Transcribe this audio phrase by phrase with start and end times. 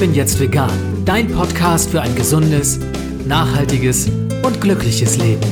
[0.00, 2.80] bin jetzt vegan, dein Podcast für ein gesundes,
[3.26, 4.08] nachhaltiges
[4.42, 5.42] und glückliches Leben.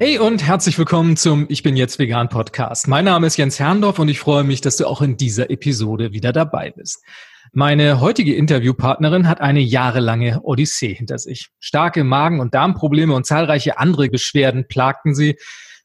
[0.00, 2.88] Hey und herzlich willkommen zum Ich bin jetzt vegan Podcast.
[2.88, 6.10] Mein Name ist Jens Herrndorf und ich freue mich, dass du auch in dieser Episode
[6.10, 7.04] wieder dabei bist.
[7.52, 11.50] Meine heutige Interviewpartnerin hat eine jahrelange Odyssee hinter sich.
[11.60, 15.36] Starke Magen- und Darmprobleme und zahlreiche andere Beschwerden plagten sie,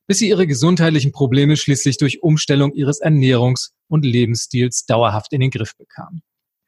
[0.08, 5.52] bis sie ihre gesundheitlichen Probleme schließlich durch Umstellung ihres Ernährungs- und Lebensstils dauerhaft in den
[5.52, 6.22] Griff bekam.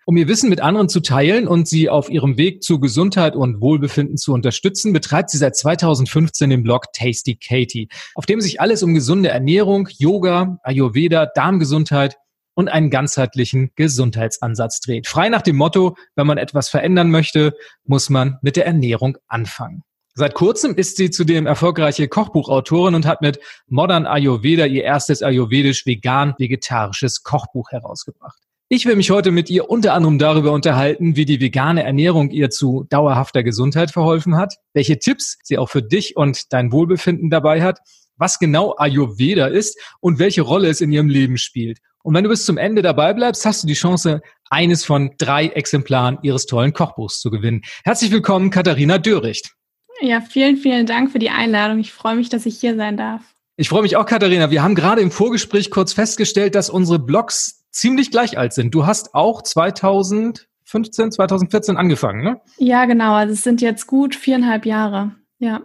[0.05, 3.61] Um ihr Wissen mit anderen zu teilen und sie auf ihrem Weg zu Gesundheit und
[3.61, 8.83] Wohlbefinden zu unterstützen, betreibt sie seit 2015 den Blog Tasty Katie, auf dem sich alles
[8.83, 12.17] um gesunde Ernährung, Yoga, Ayurveda, Darmgesundheit
[12.53, 15.07] und einen ganzheitlichen Gesundheitsansatz dreht.
[15.07, 17.53] Frei nach dem Motto, wenn man etwas verändern möchte,
[17.85, 19.83] muss man mit der Ernährung anfangen.
[20.15, 27.23] Seit kurzem ist sie zudem erfolgreiche Kochbuchautorin und hat mit Modern Ayurveda ihr erstes ayurvedisch-vegan-vegetarisches
[27.23, 28.37] Kochbuch herausgebracht.
[28.69, 32.51] Ich will mich heute mit ihr unter anderem darüber unterhalten, wie die vegane Ernährung ihr
[32.51, 37.63] zu dauerhafter Gesundheit verholfen hat, welche Tipps sie auch für dich und dein Wohlbefinden dabei
[37.63, 37.79] hat,
[38.15, 41.79] was genau Ayurveda ist und welche Rolle es in ihrem Leben spielt.
[42.03, 45.47] Und wenn du bis zum Ende dabei bleibst, hast du die Chance, eines von drei
[45.47, 47.63] Exemplaren ihres tollen Kochbuchs zu gewinnen.
[47.83, 49.55] Herzlich willkommen, Katharina Döricht.
[50.03, 51.79] Ja, vielen, vielen Dank für die Einladung.
[51.79, 53.21] Ich freue mich, dass ich hier sein darf.
[53.55, 54.51] Ich freue mich auch, Katharina.
[54.51, 58.75] Wir haben gerade im Vorgespräch kurz festgestellt, dass unsere Blogs ziemlich gleich alt sind.
[58.75, 62.41] Du hast auch 2015, 2014 angefangen, ne?
[62.57, 63.13] Ja, genau.
[63.13, 65.15] Also es sind jetzt gut viereinhalb Jahre.
[65.39, 65.61] Ja.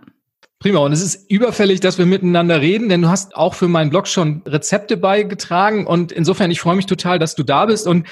[0.61, 0.79] Prima.
[0.79, 4.07] Und es ist überfällig, dass wir miteinander reden, denn du hast auch für meinen Blog
[4.07, 5.85] schon Rezepte beigetragen.
[5.85, 7.89] Und insofern, ich freue mich total, dass du da bist.
[7.89, 8.07] Und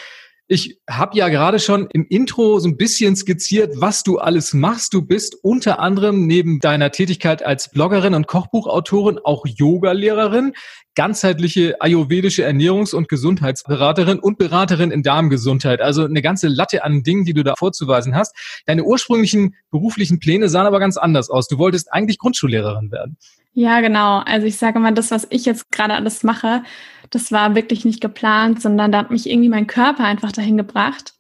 [0.49, 4.95] ich habe ja gerade schon im Intro so ein bisschen skizziert, was du alles machst.
[4.95, 10.53] Du bist unter anderem neben deiner Tätigkeit als Bloggerin und Kochbuchautorin auch Yogalehrerin,
[10.95, 15.81] ganzheitliche ayurvedische Ernährungs- und Gesundheitsberaterin und Beraterin in Darmgesundheit.
[15.81, 18.35] Also eine ganze Latte an Dingen, die du da vorzuweisen hast.
[18.67, 21.49] Deine ursprünglichen beruflichen Pläne sahen aber ganz anders aus.
[21.49, 23.19] Du wolltest eigentlich Grundschullehrerin werden.
[23.59, 24.19] Ja, genau.
[24.19, 26.63] Also ich sage mal, das, was ich jetzt gerade alles mache,
[27.11, 31.15] das war wirklich nicht geplant, sondern da hat mich irgendwie mein Körper einfach dahin gebracht.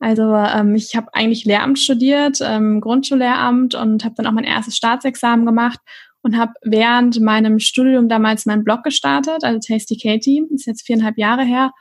[0.00, 4.76] Also ähm, ich habe eigentlich Lehramt studiert, ähm, Grundschullehramt und habe dann auch mein erstes
[4.76, 5.80] Staatsexamen gemacht
[6.22, 11.18] und habe während meinem Studium damals meinen Blog gestartet, also Tasty Katie, ist jetzt viereinhalb
[11.18, 11.72] Jahre her.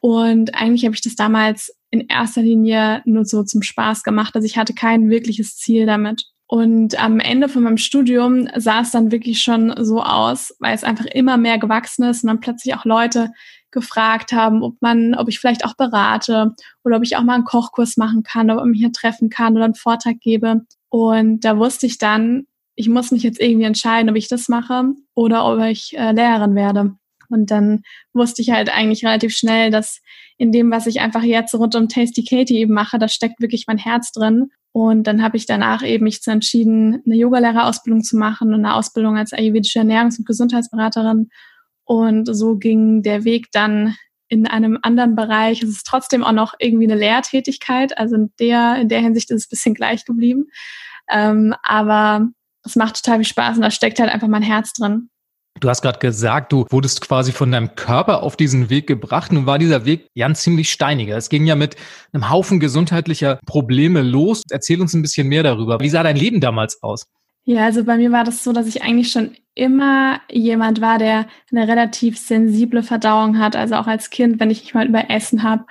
[0.00, 4.34] Und eigentlich habe ich das damals in erster Linie nur so zum Spaß gemacht.
[4.34, 6.24] Also ich hatte kein wirkliches Ziel damit.
[6.48, 10.84] Und am Ende von meinem Studium sah es dann wirklich schon so aus, weil es
[10.84, 13.32] einfach immer mehr gewachsen ist und dann plötzlich auch Leute
[13.72, 16.54] gefragt haben, ob man, ob ich vielleicht auch berate
[16.84, 19.56] oder ob ich auch mal einen Kochkurs machen kann, ob man mich hier treffen kann
[19.56, 20.62] oder einen Vortrag gebe.
[20.88, 22.46] Und da wusste ich dann,
[22.76, 26.54] ich muss mich jetzt irgendwie entscheiden, ob ich das mache oder ob ich äh, Lehrerin
[26.54, 26.96] werde.
[27.28, 27.82] Und dann
[28.12, 30.00] wusste ich halt eigentlich relativ schnell, dass
[30.38, 33.64] in dem, was ich einfach jetzt rund um Tasty Katie eben mache, da steckt wirklich
[33.66, 34.50] mein Herz drin.
[34.72, 38.74] Und dann habe ich danach eben mich zu entschieden, eine Yogalehrerausbildung zu machen und eine
[38.74, 41.30] Ausbildung als ayurvedische Ernährungs- und Gesundheitsberaterin.
[41.84, 43.96] Und so ging der Weg dann
[44.28, 45.62] in einem anderen Bereich.
[45.62, 47.96] Es ist trotzdem auch noch irgendwie eine Lehrtätigkeit.
[47.96, 50.46] Also in der, in der Hinsicht ist es ein bisschen gleich geblieben.
[51.08, 52.28] Ähm, aber
[52.64, 55.08] es macht total viel Spaß und da steckt halt einfach mein Herz drin.
[55.60, 59.32] Du hast gerade gesagt, du wurdest quasi von deinem Körper auf diesen Weg gebracht.
[59.32, 61.16] Nun war dieser Weg ja ein ziemlich steiniger.
[61.16, 61.76] Es ging ja mit
[62.12, 64.42] einem Haufen gesundheitlicher Probleme los.
[64.50, 65.80] Erzähl uns ein bisschen mehr darüber.
[65.80, 67.06] Wie sah dein Leben damals aus?
[67.44, 71.26] Ja, also bei mir war das so, dass ich eigentlich schon immer jemand war, der
[71.52, 73.54] eine relativ sensible Verdauung hat.
[73.56, 75.64] Also auch als Kind, wenn ich mich mal über Essen habe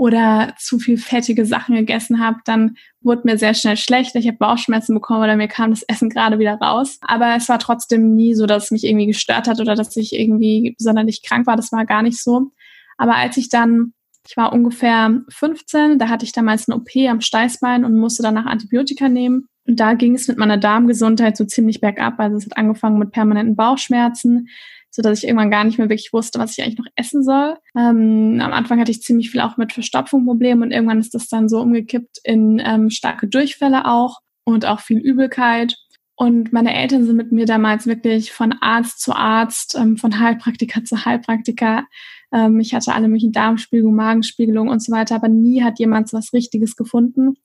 [0.00, 4.16] oder zu viel fettige Sachen gegessen habe, dann wurde mir sehr schnell schlecht.
[4.16, 6.98] Ich habe Bauchschmerzen bekommen oder mir kam das Essen gerade wieder raus.
[7.02, 10.14] Aber es war trotzdem nie so, dass es mich irgendwie gestört hat oder dass ich
[10.14, 11.54] irgendwie sonderlich krank war.
[11.54, 12.50] Das war gar nicht so.
[12.96, 13.92] Aber als ich dann,
[14.26, 18.46] ich war ungefähr 15, da hatte ich damals eine OP am Steißbein und musste danach
[18.46, 19.48] Antibiotika nehmen.
[19.66, 22.18] Und da ging es mit meiner Darmgesundheit so ziemlich bergab.
[22.18, 24.48] Also es hat angefangen mit permanenten Bauchschmerzen
[24.90, 27.56] so dass ich irgendwann gar nicht mehr wirklich wusste, was ich eigentlich noch essen soll.
[27.76, 31.28] Ähm, am Anfang hatte ich ziemlich viel auch mit Verstopfung Probleme und irgendwann ist das
[31.28, 35.76] dann so umgekippt in ähm, starke Durchfälle auch und auch viel Übelkeit.
[36.16, 40.84] Und meine Eltern sind mit mir damals wirklich von Arzt zu Arzt, ähm, von Heilpraktiker
[40.84, 41.84] zu Heilpraktiker.
[42.32, 46.32] Ähm, ich hatte alle möglichen Darmspiegelungen, Magenspiegelungen und so weiter, aber nie hat jemand was
[46.32, 47.28] Richtiges gefunden.
[47.28, 47.36] Und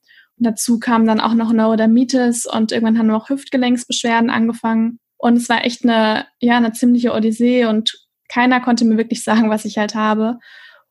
[0.46, 4.98] dazu kam dann auch noch Neurodermitis und irgendwann haben auch Hüftgelenksbeschwerden angefangen.
[5.18, 7.92] Und es war echt eine, ja, eine ziemliche Odyssee und
[8.28, 10.38] keiner konnte mir wirklich sagen, was ich halt habe.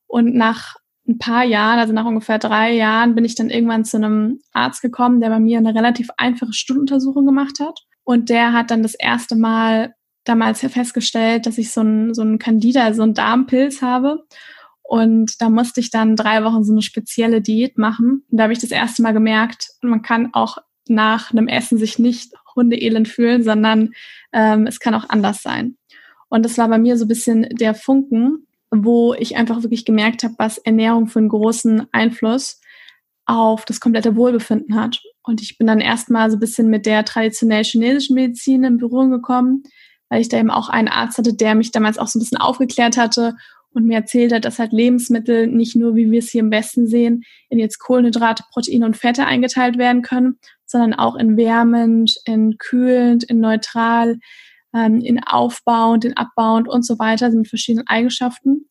[0.07, 0.75] Und nach
[1.07, 4.81] ein paar Jahren, also nach ungefähr drei Jahren, bin ich dann irgendwann zu einem Arzt
[4.81, 7.79] gekommen, der bei mir eine relativ einfache Stuhluntersuchung gemacht hat.
[8.03, 9.93] Und der hat dann das erste Mal
[10.23, 14.23] damals festgestellt, dass ich so ein, so ein Candida, so ein Darmpilz habe.
[14.81, 18.23] Und da musste ich dann drei Wochen so eine spezielle Diät machen.
[18.29, 20.57] Und da habe ich das erste Mal gemerkt, man kann auch
[20.87, 23.91] nach einem Essen sich nicht hundeelend fühlen, sondern
[24.33, 25.77] ähm, es kann auch anders sein.
[26.29, 30.23] Und das war bei mir so ein bisschen der Funken, wo ich einfach wirklich gemerkt
[30.23, 32.59] habe, was Ernährung für einen großen Einfluss
[33.25, 35.01] auf das komplette Wohlbefinden hat.
[35.23, 39.11] Und ich bin dann erstmal so ein bisschen mit der traditionell chinesischen Medizin in Berührung
[39.11, 39.63] gekommen,
[40.09, 42.37] weil ich da eben auch einen Arzt hatte, der mich damals auch so ein bisschen
[42.37, 43.35] aufgeklärt hatte
[43.73, 46.87] und mir erzählt hat, dass halt Lebensmittel nicht nur, wie wir es hier im Westen
[46.87, 52.57] sehen, in jetzt Kohlenhydrate, Proteine und Fette eingeteilt werden können, sondern auch in wärmend, in
[52.57, 54.19] kühlend, in neutral,
[54.73, 58.69] ähm, in aufbauend, in abbauend und so weiter, also mit verschiedenen Eigenschaften.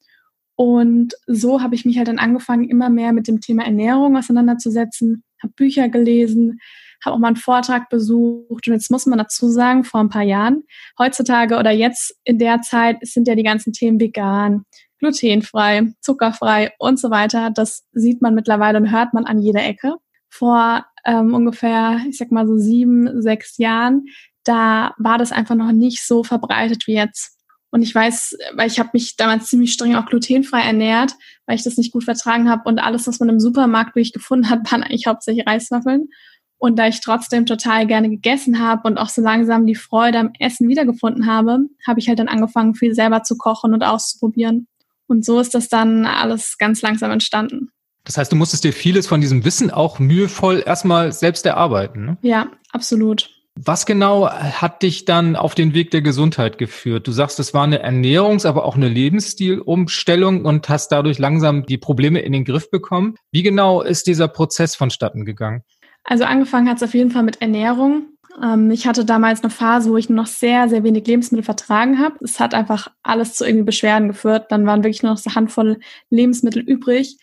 [0.57, 5.25] Und so habe ich mich halt dann angefangen, immer mehr mit dem Thema Ernährung auseinanderzusetzen,
[5.43, 6.61] habe Bücher gelesen,
[7.05, 8.69] habe auch mal einen Vortrag besucht.
[8.69, 10.63] Und jetzt muss man dazu sagen, vor ein paar Jahren,
[10.99, 14.65] heutzutage oder jetzt in der Zeit sind ja die ganzen Themen vegan,
[15.01, 17.51] glutenfrei, zuckerfrei und so weiter.
[17.51, 19.95] Das sieht man mittlerweile und hört man an jeder Ecke.
[20.31, 24.07] Vor ähm, ungefähr, ich sag mal so sieben, sechs Jahren,
[24.45, 27.39] da war das einfach noch nicht so verbreitet wie jetzt.
[27.71, 31.15] Und ich weiß, weil ich habe mich damals ziemlich streng auch glutenfrei ernährt,
[31.47, 34.61] weil ich das nicht gut vertragen habe und alles, was man im Supermarkt durchgefunden hat,
[34.71, 36.09] waren eigentlich hauptsächlich Reiswaffeln.
[36.57, 40.31] Und da ich trotzdem total gerne gegessen habe und auch so langsam die Freude am
[40.39, 44.69] Essen wiedergefunden habe, habe ich halt dann angefangen, viel selber zu kochen und auszuprobieren.
[45.07, 47.71] Und so ist das dann alles ganz langsam entstanden.
[48.05, 52.05] Das heißt, du musstest dir vieles von diesem Wissen auch mühevoll erstmal selbst erarbeiten.
[52.05, 52.19] Ne?
[52.23, 53.31] Ja, absolut.
[53.57, 57.07] Was genau hat dich dann auf den Weg der Gesundheit geführt?
[57.07, 61.79] Du sagst, es war eine Ernährungs-, aber auch eine Lebensstilumstellung und hast dadurch langsam die
[61.79, 63.15] Probleme in den Griff bekommen.
[63.31, 65.63] Wie genau ist dieser Prozess vonstatten gegangen?
[66.03, 68.09] Also angefangen hat es auf jeden Fall mit Ernährung.
[68.43, 72.17] Ähm, ich hatte damals eine Phase, wo ich noch sehr, sehr wenig Lebensmittel vertragen habe.
[72.23, 74.47] Es hat einfach alles zu irgendwie Beschwerden geführt.
[74.51, 75.79] Dann waren wirklich nur noch so eine Handvoll
[76.11, 77.19] Lebensmittel übrig,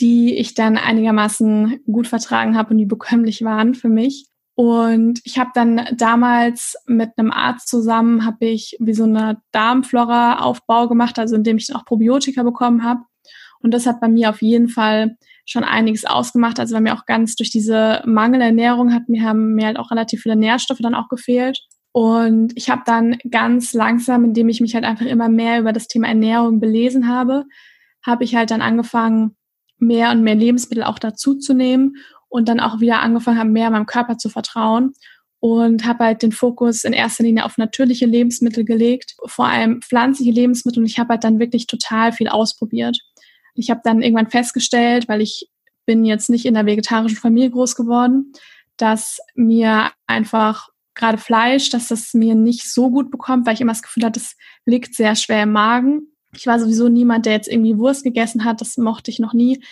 [0.00, 4.26] die ich dann einigermaßen gut vertragen habe und die bekömmlich waren für mich.
[4.54, 10.88] Und ich habe dann damals mit einem Arzt zusammen, habe ich wie so eine Darmflora-Aufbau
[10.88, 13.00] gemacht, also indem ich dann auch Probiotika bekommen habe.
[13.60, 15.16] Und das hat bei mir auf jeden Fall
[15.46, 16.60] schon einiges ausgemacht.
[16.60, 20.22] Also bei mir auch ganz durch diese Mangelernährung hat mir, haben mir halt auch relativ
[20.22, 21.58] viele Nährstoffe dann auch gefehlt.
[21.92, 25.88] Und ich habe dann ganz langsam, indem ich mich halt einfach immer mehr über das
[25.88, 27.44] Thema Ernährung belesen habe,
[28.04, 29.36] habe ich halt dann angefangen,
[29.82, 31.96] mehr und mehr Lebensmittel auch dazu zu nehmen
[32.28, 34.94] und dann auch wieder angefangen habe, mehr meinem Körper zu vertrauen
[35.40, 40.30] und habe halt den Fokus in erster Linie auf natürliche Lebensmittel gelegt, vor allem pflanzliche
[40.30, 42.96] Lebensmittel und ich habe halt dann wirklich total viel ausprobiert.
[43.54, 45.48] Ich habe dann irgendwann festgestellt, weil ich
[45.84, 48.32] bin jetzt nicht in der vegetarischen Familie groß geworden,
[48.76, 53.72] dass mir einfach gerade Fleisch, dass das mir nicht so gut bekommt, weil ich immer
[53.72, 56.11] das Gefühl hatte, es liegt sehr schwer im Magen.
[56.34, 59.62] Ich war sowieso niemand, der jetzt irgendwie Wurst gegessen hat, das mochte ich noch nie.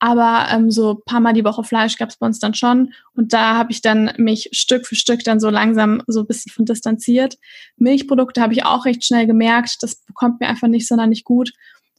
[0.00, 2.92] Aber ähm, so paar Mal die Woche Fleisch gab es bei uns dann schon.
[3.14, 6.52] Und da habe ich dann mich Stück für Stück dann so langsam so ein bisschen
[6.52, 7.36] von distanziert.
[7.76, 11.52] Milchprodukte habe ich auch recht schnell gemerkt, das bekommt mir einfach nicht sonderlich gut.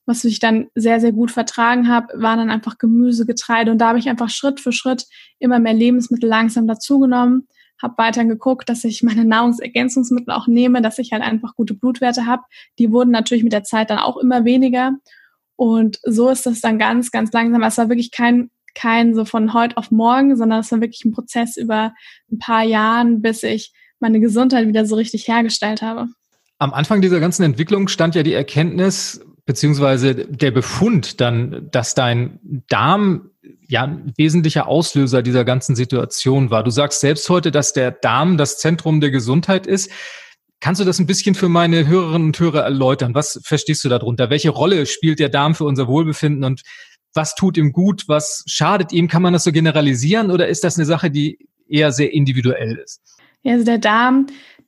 [0.05, 3.71] Was ich dann sehr, sehr gut vertragen habe, waren dann einfach Gemüse, Getreide.
[3.71, 5.05] Und da habe ich einfach Schritt für Schritt
[5.37, 7.47] immer mehr Lebensmittel langsam dazugenommen.
[7.81, 12.25] Habe weiter geguckt, dass ich meine Nahrungsergänzungsmittel auch nehme, dass ich halt einfach gute Blutwerte
[12.25, 12.43] habe.
[12.77, 14.93] Die wurden natürlich mit der Zeit dann auch immer weniger.
[15.55, 17.61] Und so ist das dann ganz, ganz langsam.
[17.63, 21.11] Es war wirklich kein, kein so von heute auf morgen, sondern es war wirklich ein
[21.11, 21.93] Prozess über
[22.31, 26.07] ein paar Jahren, bis ich meine Gesundheit wieder so richtig hergestellt habe.
[26.59, 32.39] Am Anfang dieser ganzen Entwicklung stand ja die Erkenntnis, beziehungsweise der Befund dann, dass dein
[32.67, 33.31] Darm
[33.67, 36.63] ja ein wesentlicher Auslöser dieser ganzen Situation war.
[36.63, 39.89] Du sagst selbst heute, dass der Darm das Zentrum der Gesundheit ist.
[40.59, 43.15] Kannst du das ein bisschen für meine Hörerinnen und Hörer erläutern?
[43.15, 44.29] Was verstehst du darunter?
[44.29, 46.61] Welche Rolle spielt der Darm für unser Wohlbefinden und
[47.15, 48.03] was tut ihm gut?
[48.05, 49.07] Was schadet ihm?
[49.07, 53.01] Kann man das so generalisieren oder ist das eine Sache, die eher sehr individuell ist?
[53.41, 54.27] Ja, also der Darm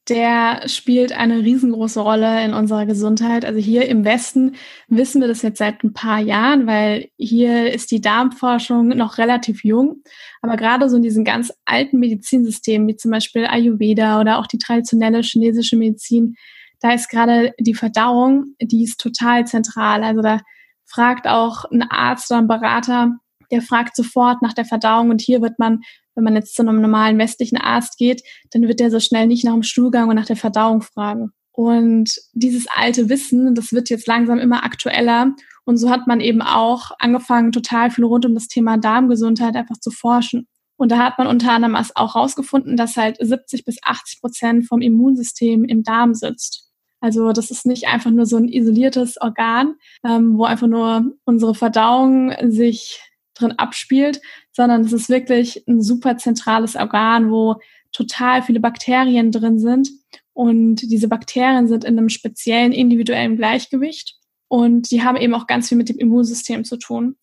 [0.09, 3.45] der spielt eine riesengroße Rolle in unserer Gesundheit.
[3.45, 4.55] Also hier im Westen
[4.87, 9.63] wissen wir das jetzt seit ein paar Jahren, weil hier ist die Darmforschung noch relativ
[9.63, 10.01] jung.
[10.41, 14.57] Aber gerade so in diesen ganz alten Medizinsystemen, wie zum Beispiel Ayurveda oder auch die
[14.57, 16.35] traditionelle chinesische Medizin,
[16.79, 20.03] da ist gerade die Verdauung, die ist total zentral.
[20.03, 20.39] Also da
[20.85, 23.19] fragt auch ein Arzt oder ein Berater,
[23.51, 25.81] der fragt sofort nach der Verdauung und hier wird man
[26.15, 29.43] wenn man jetzt zu einem normalen westlichen Arzt geht, dann wird der so schnell nicht
[29.43, 31.31] nach dem Stuhlgang und nach der Verdauung fragen.
[31.51, 35.33] Und dieses alte Wissen, das wird jetzt langsam immer aktueller.
[35.65, 39.77] Und so hat man eben auch angefangen, total viel rund um das Thema Darmgesundheit einfach
[39.77, 40.47] zu forschen.
[40.77, 44.81] Und da hat man unter anderem auch herausgefunden, dass halt 70 bis 80 Prozent vom
[44.81, 46.71] Immunsystem im Darm sitzt.
[47.01, 51.53] Also das ist nicht einfach nur so ein isoliertes Organ, ähm, wo einfach nur unsere
[51.53, 53.10] Verdauung sich
[53.41, 54.21] drin abspielt,
[54.51, 57.55] sondern es ist wirklich ein super zentrales Organ, wo
[57.91, 59.89] total viele Bakterien drin sind.
[60.33, 64.15] Und diese Bakterien sind in einem speziellen individuellen Gleichgewicht
[64.47, 67.15] und die haben eben auch ganz viel mit dem Immunsystem zu tun.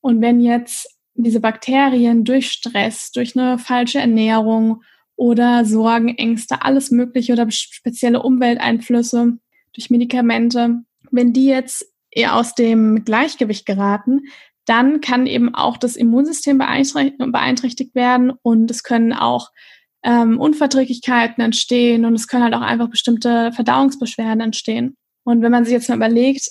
[0.00, 4.82] Und wenn jetzt diese Bakterien durch Stress, durch eine falsche Ernährung
[5.16, 9.38] oder Sorgen, Ängste, alles Mögliche oder spezielle Umwelteinflüsse
[9.74, 14.22] durch Medikamente, wenn die jetzt eher aus dem Gleichgewicht geraten,
[14.66, 19.50] dann kann eben auch das Immunsystem beeinträchtigt werden und es können auch
[20.04, 24.96] ähm, Unverträglichkeiten entstehen und es können halt auch einfach bestimmte Verdauungsbeschwerden entstehen.
[25.24, 26.48] Und wenn man sich jetzt mal überlegt,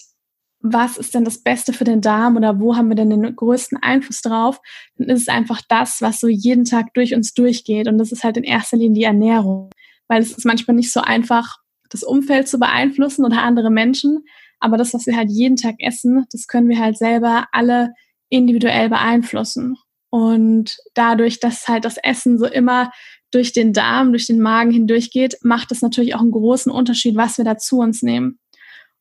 [0.61, 3.79] was ist denn das Beste für den Darm oder wo haben wir denn den größten
[3.81, 4.59] Einfluss drauf,
[4.95, 7.87] dann ist es einfach das, was so jeden Tag durch uns durchgeht.
[7.87, 9.71] Und das ist halt in erster Linie die Ernährung.
[10.07, 11.57] Weil es ist manchmal nicht so einfach,
[11.89, 14.23] das Umfeld zu beeinflussen oder andere Menschen.
[14.61, 17.93] Aber das, was wir halt jeden Tag essen, das können wir halt selber alle
[18.29, 19.75] individuell beeinflussen.
[20.09, 22.91] Und dadurch, dass halt das Essen so immer
[23.31, 27.37] durch den Darm, durch den Magen hindurchgeht, macht es natürlich auch einen großen Unterschied, was
[27.37, 28.39] wir da zu uns nehmen.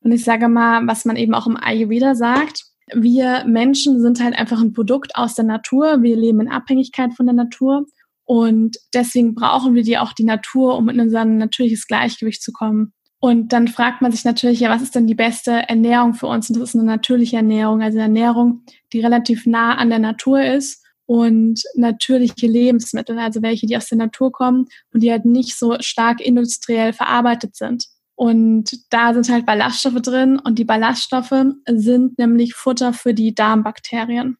[0.01, 2.63] Und ich sage mal, was man eben auch im Ayurveda sagt,
[2.93, 6.01] wir Menschen sind halt einfach ein Produkt aus der Natur.
[6.01, 7.85] Wir leben in Abhängigkeit von der Natur.
[8.25, 12.93] Und deswegen brauchen wir die auch die Natur, um in unser natürliches Gleichgewicht zu kommen.
[13.23, 16.49] Und dann fragt man sich natürlich, ja, was ist denn die beste Ernährung für uns?
[16.49, 20.43] Und das ist eine natürliche Ernährung, also eine Ernährung, die relativ nah an der Natur
[20.43, 25.55] ist und natürliche Lebensmittel, also welche, die aus der Natur kommen und die halt nicht
[25.55, 27.85] so stark industriell verarbeitet sind.
[28.15, 34.37] Und da sind halt Ballaststoffe drin und die Ballaststoffe sind nämlich Futter für die Darmbakterien.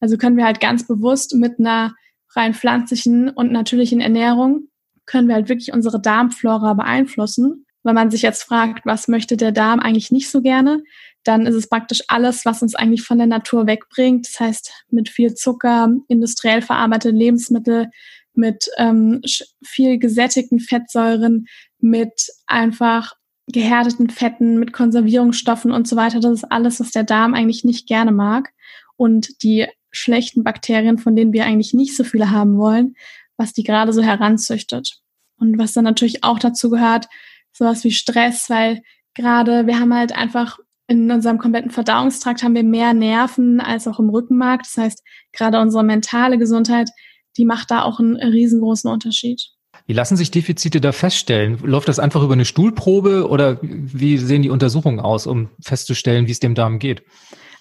[0.00, 1.94] Also können wir halt ganz bewusst mit einer
[2.34, 4.68] rein pflanzlichen und natürlichen Ernährung
[5.04, 7.66] können wir halt wirklich unsere Darmflora beeinflussen.
[7.84, 10.82] Wenn man sich jetzt fragt, was möchte der Darm eigentlich nicht so gerne,
[11.24, 14.26] dann ist es praktisch alles, was uns eigentlich von der Natur wegbringt.
[14.26, 17.88] Das heißt, mit viel Zucker, industriell verarbeitete Lebensmittel,
[18.34, 19.20] mit ähm,
[19.62, 21.46] viel gesättigten Fettsäuren,
[21.78, 23.12] mit einfach
[23.48, 26.20] gehärteten Fetten, mit Konservierungsstoffen und so weiter.
[26.20, 28.50] Das ist alles, was der Darm eigentlich nicht gerne mag.
[28.96, 32.94] Und die schlechten Bakterien, von denen wir eigentlich nicht so viele haben wollen,
[33.36, 35.00] was die gerade so heranzüchtet.
[35.38, 37.08] Und was dann natürlich auch dazu gehört,
[37.52, 38.82] sowas wie Stress, weil
[39.14, 43.98] gerade wir haben halt einfach in unserem kompletten Verdauungstrakt haben wir mehr Nerven als auch
[43.98, 44.62] im Rückenmark.
[44.62, 46.90] Das heißt, gerade unsere mentale Gesundheit,
[47.36, 49.40] die macht da auch einen riesengroßen Unterschied.
[49.86, 51.58] Wie lassen sich Defizite da feststellen?
[51.62, 56.32] Läuft das einfach über eine Stuhlprobe oder wie sehen die Untersuchungen aus, um festzustellen, wie
[56.32, 57.02] es dem Darm geht?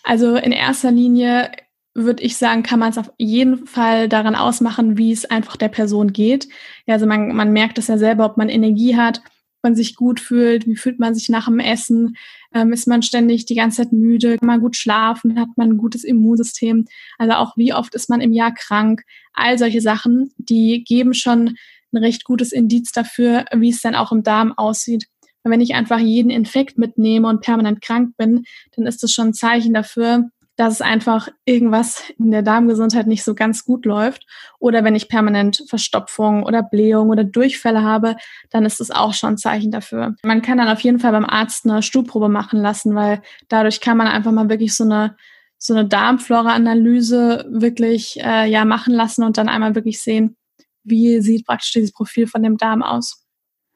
[0.03, 1.51] Also in erster Linie
[1.93, 5.67] würde ich sagen, kann man es auf jeden Fall daran ausmachen, wie es einfach der
[5.67, 6.47] Person geht.
[6.85, 9.21] Ja, also man, man merkt es ja selber, ob man Energie hat,
[9.63, 12.15] man sich gut fühlt, wie fühlt man sich nach dem Essen,
[12.53, 15.77] ähm, ist man ständig die ganze Zeit müde, kann man gut schlafen, hat man ein
[15.77, 16.85] gutes Immunsystem,
[17.17, 19.03] also auch wie oft ist man im Jahr krank.
[19.33, 21.55] All solche Sachen, die geben schon
[21.93, 25.07] ein recht gutes Indiz dafür, wie es dann auch im Darm aussieht.
[25.43, 28.43] Wenn ich einfach jeden Infekt mitnehme und permanent krank bin,
[28.75, 30.29] dann ist das schon ein Zeichen dafür,
[30.61, 34.27] dass es einfach irgendwas in der Darmgesundheit nicht so ganz gut läuft.
[34.59, 38.15] Oder wenn ich permanent Verstopfung oder Blähung oder Durchfälle habe,
[38.51, 40.13] dann ist das auch schon ein Zeichen dafür.
[40.21, 43.97] Man kann dann auf jeden Fall beim Arzt eine Stuhlprobe machen lassen, weil dadurch kann
[43.97, 45.15] man einfach mal wirklich so eine
[45.57, 50.35] so eine Darmflora-Analyse wirklich äh, ja machen lassen und dann einmal wirklich sehen,
[50.83, 53.25] wie sieht praktisch dieses Profil von dem Darm aus.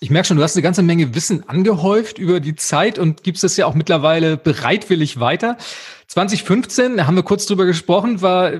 [0.01, 3.43] Ich merke schon, du hast eine ganze Menge Wissen angehäuft über die Zeit und gibst
[3.43, 5.57] es ja auch mittlerweile bereitwillig weiter.
[6.15, 8.53] 2015, da haben wir kurz drüber gesprochen, war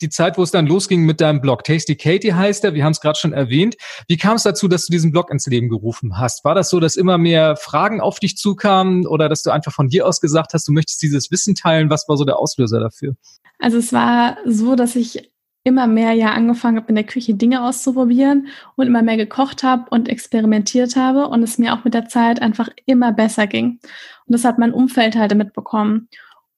[0.00, 1.62] die Zeit, wo es dann losging mit deinem Blog.
[1.62, 3.76] Tasty Katie heißt er, wir haben es gerade schon erwähnt.
[4.08, 6.46] Wie kam es dazu, dass du diesen Blog ins Leben gerufen hast?
[6.46, 9.88] War das so, dass immer mehr Fragen auf dich zukamen oder dass du einfach von
[9.88, 11.90] dir aus gesagt hast, du möchtest dieses Wissen teilen?
[11.90, 13.16] Was war so der Auslöser dafür?
[13.58, 15.30] Also es war so, dass ich
[15.62, 19.84] immer mehr ja angefangen habe, in der Küche Dinge auszuprobieren und immer mehr gekocht habe
[19.90, 23.78] und experimentiert habe und es mir auch mit der Zeit einfach immer besser ging.
[24.26, 26.08] Und das hat mein Umfeld halt mitbekommen.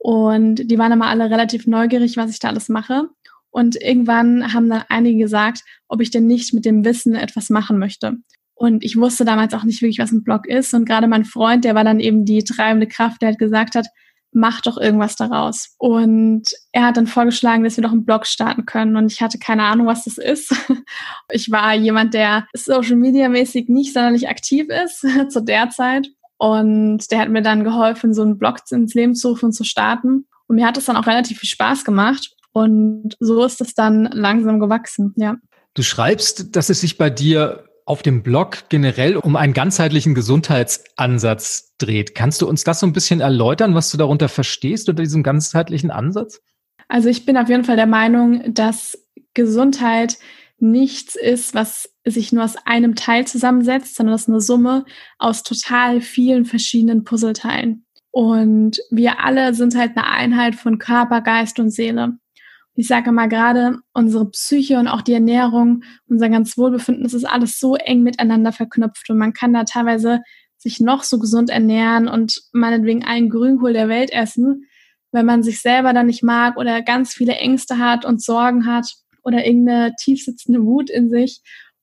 [0.07, 3.09] Und die waren immer alle relativ neugierig, was ich da alles mache.
[3.51, 7.81] Und irgendwann haben dann einige gesagt, ob ich denn nicht mit dem Wissen etwas machen
[7.81, 8.13] möchte.
[8.55, 10.73] Und ich wusste damals auch nicht wirklich, was ein Blog ist.
[10.75, 13.89] Und gerade mein Freund, der war dann eben die treibende Kraft, der halt gesagt hat,
[14.31, 15.75] mach doch irgendwas daraus.
[15.77, 18.97] Und er hat dann vorgeschlagen, dass wir doch einen Blog starten können.
[18.97, 20.55] Und ich hatte keine Ahnung, was das ist.
[21.33, 26.07] Ich war jemand, der Social Media mäßig nicht sonderlich aktiv ist zu der Zeit.
[26.39, 29.65] Und der hat mir dann geholfen, so einen Blog ins Leben zu rufen und zu
[29.65, 30.27] starten.
[30.47, 32.33] Und mir hat es dann auch relativ viel Spaß gemacht.
[32.53, 35.37] Und so ist es dann langsam gewachsen, ja.
[35.75, 41.75] Du schreibst, dass es sich bei dir auf dem Blog generell um einen ganzheitlichen Gesundheitsansatz
[41.79, 42.15] dreht.
[42.15, 45.91] Kannst du uns das so ein bisschen erläutern, was du darunter verstehst unter diesem ganzheitlichen
[45.91, 46.41] Ansatz?
[46.89, 48.99] Also ich bin auf jeden Fall der Meinung, dass
[49.35, 50.19] Gesundheit
[50.59, 54.85] nichts ist, was sich nur aus einem Teil zusammensetzt, sondern das ist eine Summe
[55.19, 57.85] aus total vielen verschiedenen Puzzleteilen.
[58.11, 62.19] Und wir alle sind halt eine Einheit von Körper, Geist und Seele.
[62.75, 67.25] Ich sage mal gerade, unsere Psyche und auch die Ernährung, unser ganz Wohlbefinden, das ist
[67.25, 70.21] alles so eng miteinander verknüpft und man kann da teilweise
[70.57, 74.67] sich noch so gesund ernähren und meinetwegen einen Grünkohl der Welt essen.
[75.13, 78.91] Wenn man sich selber dann nicht mag oder ganz viele Ängste hat und Sorgen hat,
[79.27, 81.41] oder irgendeine tiefsitzende Wut in sich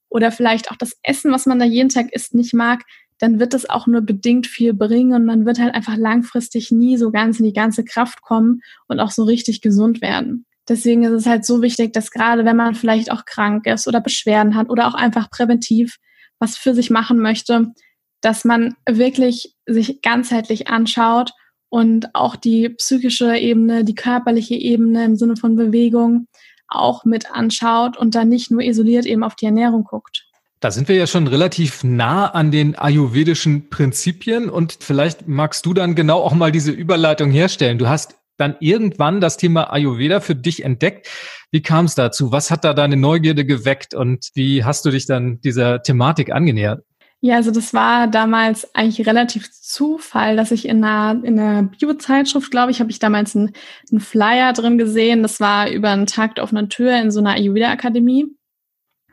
[0.09, 2.83] oder vielleicht auch das Essen, was man da jeden Tag isst, nicht mag,
[3.19, 6.97] dann wird es auch nur bedingt viel bringen und man wird halt einfach langfristig nie
[6.97, 10.45] so ganz in die ganze Kraft kommen und auch so richtig gesund werden.
[10.69, 13.99] Deswegen ist es halt so wichtig, dass gerade wenn man vielleicht auch krank ist oder
[13.99, 15.97] Beschwerden hat oder auch einfach präventiv
[16.39, 17.73] was für sich machen möchte,
[18.21, 21.31] dass man wirklich sich ganzheitlich anschaut
[21.69, 26.27] und auch die psychische Ebene, die körperliche Ebene im Sinne von Bewegung,
[26.67, 30.25] auch mit anschaut und dann nicht nur isoliert eben auf die Ernährung guckt.
[30.59, 35.73] Da sind wir ja schon relativ nah an den ayurvedischen Prinzipien und vielleicht magst du
[35.73, 37.77] dann genau auch mal diese Überleitung herstellen.
[37.77, 41.09] Du hast dann irgendwann das Thema Ayurveda für dich entdeckt.
[41.51, 42.31] Wie kam es dazu?
[42.31, 46.83] Was hat da deine Neugierde geweckt und wie hast du dich dann dieser Thematik angenähert?
[47.25, 52.51] Ja, also das war damals eigentlich relativ Zufall, dass ich in einer, in einer Bio-Zeitschrift,
[52.51, 53.53] glaube ich, habe ich damals einen,
[53.89, 55.23] einen Flyer drin gesehen.
[55.23, 58.25] Das war über einen Tag auf einer Tür in so einer Ayurveda-Akademie.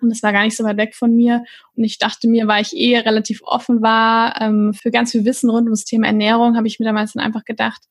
[0.00, 1.44] Und das war gar nicht so weit weg von mir.
[1.76, 5.48] Und ich dachte mir, weil ich eh relativ offen war ähm, für ganz viel Wissen
[5.48, 7.82] rund um das Thema Ernährung, habe ich mir damals dann einfach gedacht,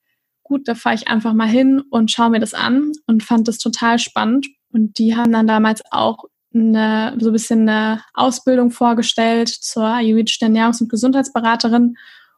[0.43, 3.57] gut, da fahre ich einfach mal hin und schaue mir das an und fand das
[3.57, 4.47] total spannend.
[4.73, 10.47] Und die haben dann damals auch eine, so ein bisschen eine Ausbildung vorgestellt zur ayurvedischen
[10.47, 11.95] Ernährungs- und Gesundheitsberaterin.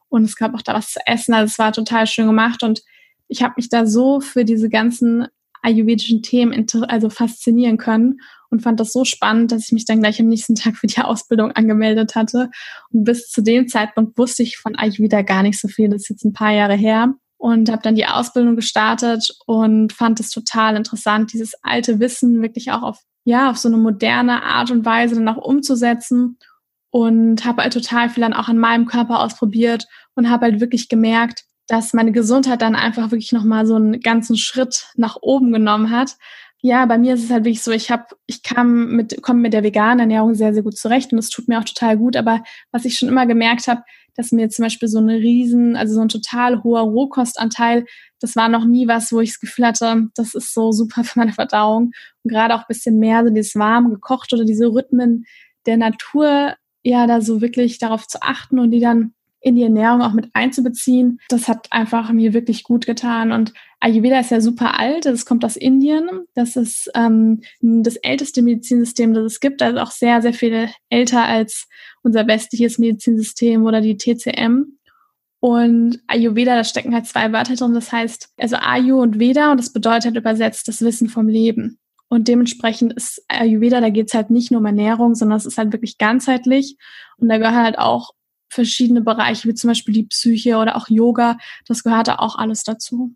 [0.09, 1.33] Und es gab auch da was zu essen.
[1.33, 2.63] Also es war total schön gemacht.
[2.63, 2.81] Und
[3.27, 5.27] ich habe mich da so für diese ganzen
[5.61, 8.19] ayurvedischen Themen also faszinieren können
[8.49, 11.01] und fand das so spannend, dass ich mich dann gleich am nächsten Tag für die
[11.01, 12.49] Ausbildung angemeldet hatte.
[12.91, 15.89] Und bis zu dem Zeitpunkt wusste ich von Ayurveda gar nicht so viel.
[15.89, 17.13] Das ist jetzt ein paar Jahre her.
[17.37, 22.71] Und habe dann die Ausbildung gestartet und fand es total interessant, dieses alte Wissen wirklich
[22.71, 26.37] auch auf ja, auf so eine moderne Art und Weise dann auch umzusetzen
[26.89, 30.89] und habe halt total viel dann auch an meinem Körper ausprobiert und habe halt wirklich
[30.89, 35.89] gemerkt, dass meine Gesundheit dann einfach wirklich nochmal so einen ganzen Schritt nach oben genommen
[35.89, 36.17] hat.
[36.63, 39.53] Ja, bei mir ist es halt wirklich so, ich habe, ich kam mit, komme mit
[39.53, 42.15] der veganen Ernährung sehr, sehr gut zurecht und es tut mir auch total gut.
[42.15, 43.83] Aber was ich schon immer gemerkt habe,
[44.15, 47.85] dass mir zum Beispiel so eine riesen, also so ein total hoher Rohkostanteil,
[48.19, 51.19] das war noch nie was, wo ich das Gefühl hatte, das ist so super für
[51.19, 51.91] meine Verdauung.
[52.23, 55.25] Und gerade auch bisschen mehr so dieses warm gekocht oder diese Rhythmen
[55.65, 60.01] der Natur, ja, da so wirklich darauf zu achten und die dann in die Ernährung
[60.01, 61.19] auch mit einzubeziehen.
[61.27, 63.31] Das hat einfach mir wirklich gut getan.
[63.31, 65.05] Und Ayurveda ist ja super alt.
[65.05, 66.07] Das kommt aus Indien.
[66.35, 69.61] Das ist ähm, das älteste Medizinsystem, das es gibt.
[69.63, 71.67] Also auch sehr, sehr viel älter als
[72.03, 74.77] unser westliches Medizinsystem oder die TCM.
[75.39, 77.73] Und Ayurveda, da stecken halt zwei Wörter drin.
[77.73, 81.79] Das heißt, also Ayu und Veda und das bedeutet halt übersetzt das Wissen vom Leben.
[82.09, 85.57] Und dementsprechend ist Ayurveda, da geht es halt nicht nur um Ernährung, sondern es ist
[85.57, 86.77] halt wirklich ganzheitlich.
[87.17, 88.11] Und da gehören halt auch
[88.51, 91.37] verschiedene Bereiche, wie zum Beispiel die Psyche oder auch Yoga.
[91.65, 93.15] Das gehört da auch alles dazu.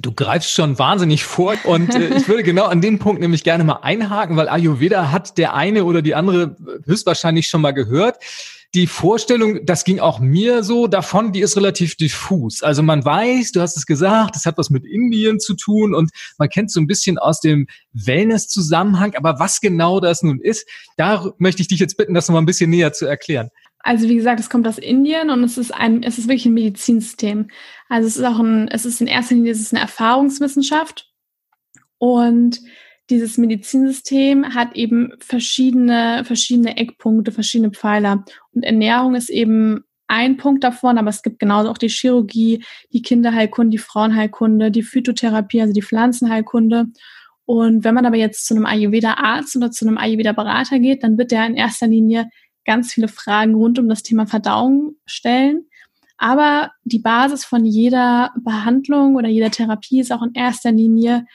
[0.00, 3.64] Du greifst schon wahnsinnig vor und äh, ich würde genau an dem Punkt nämlich gerne
[3.64, 8.16] mal einhaken, weil Ayurveda hat der eine oder die andere höchstwahrscheinlich schon mal gehört.
[8.74, 12.62] Die Vorstellung, das ging auch mir so davon, die ist relativ diffus.
[12.62, 16.10] Also man weiß, du hast es gesagt, das hat was mit Indien zu tun und
[16.36, 20.68] man kennt so ein bisschen aus dem Wellness-Zusammenhang, aber was genau das nun ist,
[20.98, 23.48] da möchte ich dich jetzt bitten, das noch mal ein bisschen näher zu erklären.
[23.86, 26.54] Also wie gesagt, es kommt aus Indien und es ist ein, es ist wirklich ein
[26.54, 27.46] Medizinsystem.
[27.88, 31.08] Also es ist auch ein, es ist in erster Linie es ist eine Erfahrungswissenschaft
[31.98, 32.60] und
[33.10, 38.24] dieses Medizinsystem hat eben verschiedene, verschiedene Eckpunkte, verschiedene Pfeiler.
[38.52, 43.02] Und Ernährung ist eben ein Punkt davon, aber es gibt genauso auch die Chirurgie, die
[43.02, 46.86] Kinderheilkunde, die Frauenheilkunde, die Phytotherapie, also die Pflanzenheilkunde.
[47.44, 51.30] Und wenn man aber jetzt zu einem Ayurveda-Arzt oder zu einem Ayurveda-Berater geht, dann wird
[51.30, 52.28] der in erster Linie
[52.66, 55.66] ganz viele Fragen rund um das Thema Verdauung stellen.
[56.18, 61.26] Aber die Basis von jeder Behandlung oder jeder Therapie ist auch in erster Linie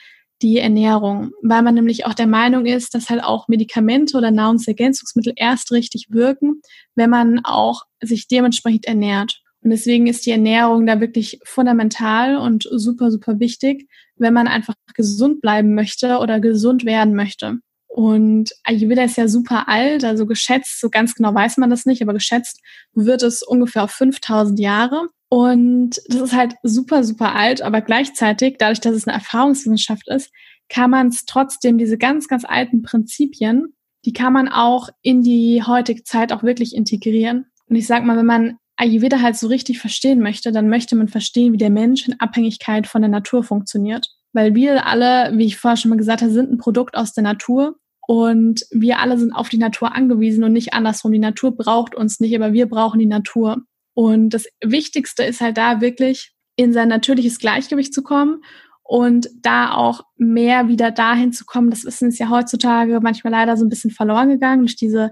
[0.42, 5.34] die Ernährung, weil man nämlich auch der Meinung ist, dass halt auch Medikamente oder Nahrungsergänzungsmittel
[5.36, 6.62] erst richtig wirken,
[6.96, 9.42] wenn man auch sich dementsprechend ernährt.
[9.64, 14.74] Und deswegen ist die Ernährung da wirklich fundamental und super, super wichtig, wenn man einfach
[14.96, 17.60] gesund bleiben möchte oder gesund werden möchte.
[17.94, 22.02] Und Ayurveda ist ja super alt, also geschätzt, so ganz genau weiß man das nicht,
[22.02, 22.62] aber geschätzt
[22.94, 25.10] wird es ungefähr auf 5000 Jahre.
[25.28, 30.32] Und das ist halt super, super alt, aber gleichzeitig, dadurch, dass es eine Erfahrungswissenschaft ist,
[30.70, 33.74] kann man es trotzdem, diese ganz, ganz alten Prinzipien,
[34.06, 37.48] die kann man auch in die heutige Zeit auch wirklich integrieren.
[37.68, 41.10] Und ich sag mal, wenn man Ayurveda halt so richtig verstehen möchte, dann möchte man
[41.10, 44.08] verstehen, wie der Mensch in Abhängigkeit von der Natur funktioniert.
[44.32, 47.24] Weil wir alle, wie ich vorher schon mal gesagt habe, sind ein Produkt aus der
[47.24, 47.76] Natur
[48.12, 51.14] und wir alle sind auf die Natur angewiesen und nicht andersrum.
[51.14, 53.62] Die Natur braucht uns nicht, aber wir brauchen die Natur.
[53.94, 58.44] Und das Wichtigste ist halt da wirklich in sein natürliches Gleichgewicht zu kommen
[58.84, 61.70] und da auch mehr wieder dahin zu kommen.
[61.70, 65.12] Das Wissen ist ja heutzutage manchmal leider so ein bisschen verloren gegangen durch diese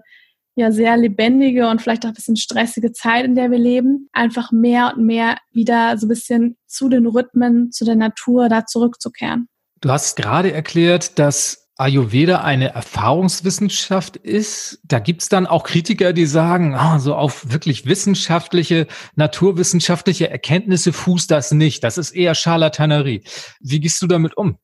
[0.55, 4.51] ja sehr lebendige und vielleicht auch ein bisschen stressige Zeit, in der wir leben, einfach
[4.51, 9.47] mehr und mehr wieder so ein bisschen zu den Rhythmen, zu der Natur da zurückzukehren.
[9.79, 14.81] Du hast gerade erklärt, dass Ayurveda eine Erfahrungswissenschaft ist.
[14.83, 21.31] Da gibt's dann auch Kritiker, die sagen, ah, so auf wirklich wissenschaftliche, naturwissenschaftliche Erkenntnisse fußt
[21.31, 21.83] das nicht.
[21.83, 23.23] Das ist eher Charlatanerie.
[23.61, 24.57] Wie gehst du damit um?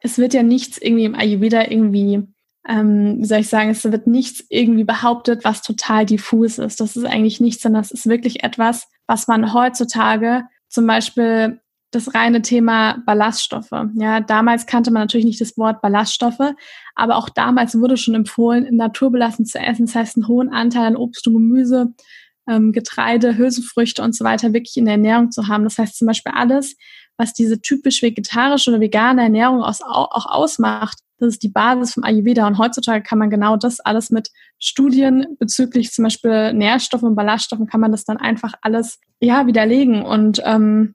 [0.00, 2.22] Es wird ja nichts irgendwie im Ayurveda irgendwie,
[2.68, 6.80] ähm, wie soll ich sagen, es wird nichts irgendwie behauptet, was total diffus ist.
[6.80, 11.60] Das ist eigentlich nichts, sondern es ist wirklich etwas, was man heutzutage zum Beispiel
[11.92, 13.70] das reine Thema Ballaststoffe.
[13.94, 16.54] Ja, damals kannte man natürlich nicht das Wort Ballaststoffe,
[16.94, 19.86] aber auch damals wurde schon empfohlen, naturbelassen zu essen.
[19.86, 21.94] Das heißt, einen hohen Anteil an Obst und Gemüse,
[22.48, 25.64] ähm, Getreide, Hülsenfrüchte und so weiter wirklich in der Ernährung zu haben.
[25.64, 26.76] Das heißt zum Beispiel alles,
[27.16, 32.02] was diese typisch vegetarische oder vegane Ernährung aus, auch ausmacht, das ist die Basis vom
[32.02, 32.46] Ayurveda.
[32.48, 37.66] Und heutzutage kann man genau das alles mit Studien bezüglich zum Beispiel Nährstoffen und Ballaststoffen
[37.66, 40.94] kann man das dann einfach alles ja widerlegen und ähm,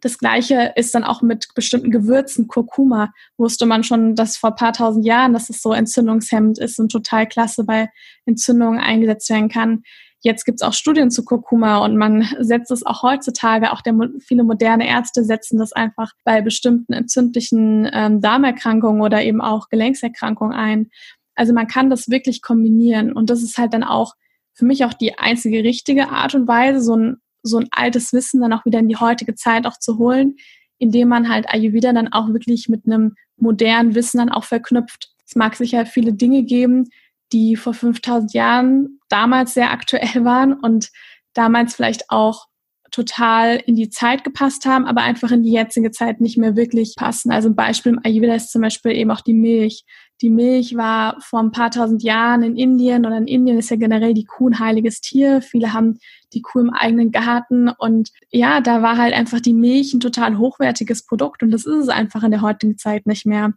[0.00, 2.46] das gleiche ist dann auch mit bestimmten Gewürzen.
[2.46, 6.92] Kurkuma wusste man schon, dass vor paar tausend Jahren, dass es so entzündungshemmend ist und
[6.92, 7.88] total klasse bei
[8.26, 9.82] Entzündungen eingesetzt werden kann.
[10.20, 13.94] Jetzt gibt es auch Studien zu Kurkuma und man setzt es auch heutzutage, auch der,
[14.18, 20.56] viele moderne Ärzte setzen das einfach bei bestimmten entzündlichen ähm, Darmerkrankungen oder eben auch Gelenkserkrankungen
[20.56, 20.90] ein.
[21.36, 24.14] Also man kann das wirklich kombinieren und das ist halt dann auch
[24.54, 27.18] für mich auch die einzige richtige Art und Weise, so ein
[27.48, 30.36] so ein altes Wissen dann auch wieder in die heutige Zeit auch zu holen,
[30.78, 35.10] indem man halt Ayurveda dann auch wirklich mit einem modernen Wissen dann auch verknüpft.
[35.26, 36.88] Es mag sicher viele Dinge geben,
[37.32, 40.90] die vor 5000 Jahren damals sehr aktuell waren und
[41.34, 42.46] damals vielleicht auch
[42.90, 46.94] total in die Zeit gepasst haben, aber einfach in die jetzige Zeit nicht mehr wirklich
[46.96, 47.30] passen.
[47.30, 49.84] Also ein Beispiel im Ayurveda ist zum Beispiel eben auch die Milch.
[50.20, 53.76] Die Milch war vor ein paar tausend Jahren in Indien oder in Indien ist ja
[53.76, 55.42] generell die Kuh ein heiliges Tier.
[55.42, 55.98] Viele haben
[56.32, 60.38] die Kuh im eigenen Garten und ja, da war halt einfach die Milch ein total
[60.38, 63.52] hochwertiges Produkt und das ist es einfach in der heutigen Zeit nicht mehr.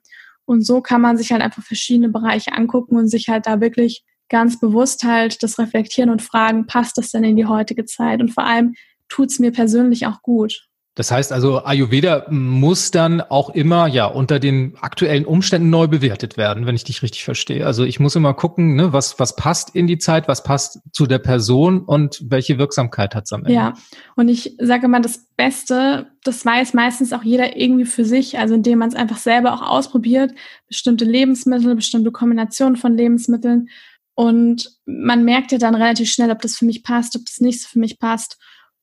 [0.45, 4.03] Und so kann man sich halt einfach verschiedene Bereiche angucken und sich halt da wirklich
[4.29, 8.21] ganz bewusst halt das reflektieren und fragen, passt das denn in die heutige Zeit?
[8.21, 8.73] Und vor allem,
[9.11, 10.67] tut's mir persönlich auch gut.
[10.95, 16.35] Das heißt also, Ayurveda muss dann auch immer ja unter den aktuellen Umständen neu bewertet
[16.35, 17.65] werden, wenn ich dich richtig verstehe.
[17.65, 21.07] Also ich muss immer gucken, ne, was, was passt in die Zeit, was passt zu
[21.07, 23.53] der Person und welche Wirksamkeit hat es am Ende.
[23.53, 23.73] Ja,
[24.17, 28.53] und ich sage mal, das Beste, das weiß meistens auch jeder irgendwie für sich, also
[28.55, 30.33] indem man es einfach selber auch ausprobiert,
[30.67, 33.69] bestimmte Lebensmittel, bestimmte Kombinationen von Lebensmitteln.
[34.13, 37.61] Und man merkt ja dann relativ schnell, ob das für mich passt, ob das nicht
[37.61, 38.37] so für mich passt.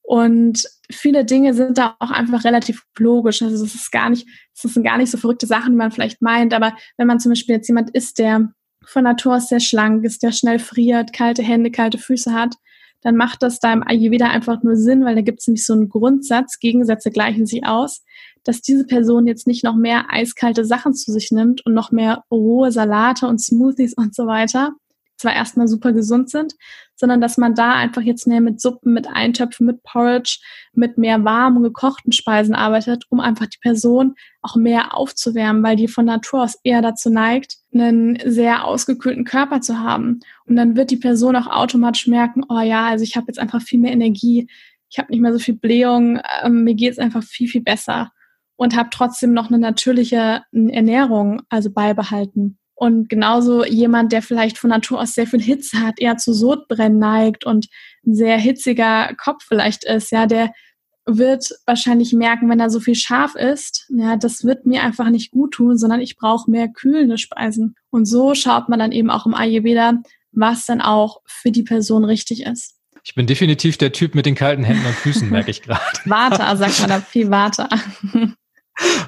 [0.09, 3.43] Und viele Dinge sind da auch einfach relativ logisch.
[3.43, 6.23] Also es ist gar nicht, es sind gar nicht so verrückte Sachen, wie man vielleicht
[6.23, 6.55] meint.
[6.55, 8.49] Aber wenn man zum Beispiel jetzt jemand ist, der
[8.87, 12.55] von Natur aus sehr schlank ist, der schnell friert, kalte Hände, kalte Füße hat,
[13.03, 15.75] dann macht das da im Ayurveda einfach nur Sinn, weil da gibt es nämlich so
[15.75, 18.03] einen Grundsatz, Gegensätze gleichen sich aus,
[18.45, 22.25] dass diese Person jetzt nicht noch mehr eiskalte Sachen zu sich nimmt und noch mehr
[22.31, 24.73] rohe Salate und Smoothies und so weiter,
[25.19, 26.55] zwar erstmal super gesund sind,
[26.95, 30.39] sondern dass man da einfach jetzt mehr mit Suppen, mit Eintöpfen, mit Porridge,
[30.73, 35.89] mit mehr warmen, gekochten Speisen arbeitet, um einfach die Person auch mehr aufzuwärmen, weil die
[35.89, 40.21] von Natur aus eher dazu neigt, einen sehr ausgekühlten Körper zu haben.
[40.47, 43.61] Und dann wird die Person auch automatisch merken, oh ja, also ich habe jetzt einfach
[43.61, 44.49] viel mehr Energie,
[44.91, 48.11] ich habe nicht mehr so viel Blähung, ähm, mir geht es einfach viel, viel besser
[48.57, 52.59] und habe trotzdem noch eine natürliche Ernährung also beibehalten.
[52.79, 57.01] Und genauso jemand, der vielleicht von Natur aus sehr viel Hitze hat, eher zu Sodbrennen
[57.01, 57.67] neigt und
[58.07, 60.53] ein sehr hitziger Kopf vielleicht ist, ja, der
[61.07, 65.33] wird wahrscheinlich merken, wenn er so viel scharf isst, ja, das wird mir einfach nicht
[65.33, 67.75] gut tun, sondern ich brauche mehr kühlende Speisen.
[67.91, 69.95] Und so schaut man dann eben auch im Ayurveda,
[70.31, 72.77] was dann auch für die Person richtig ist.
[73.03, 75.81] Ich bin definitiv der Typ mit den kalten Händen und Füßen, merke ich gerade.
[76.05, 77.69] Warte, sagt man da viel Warte.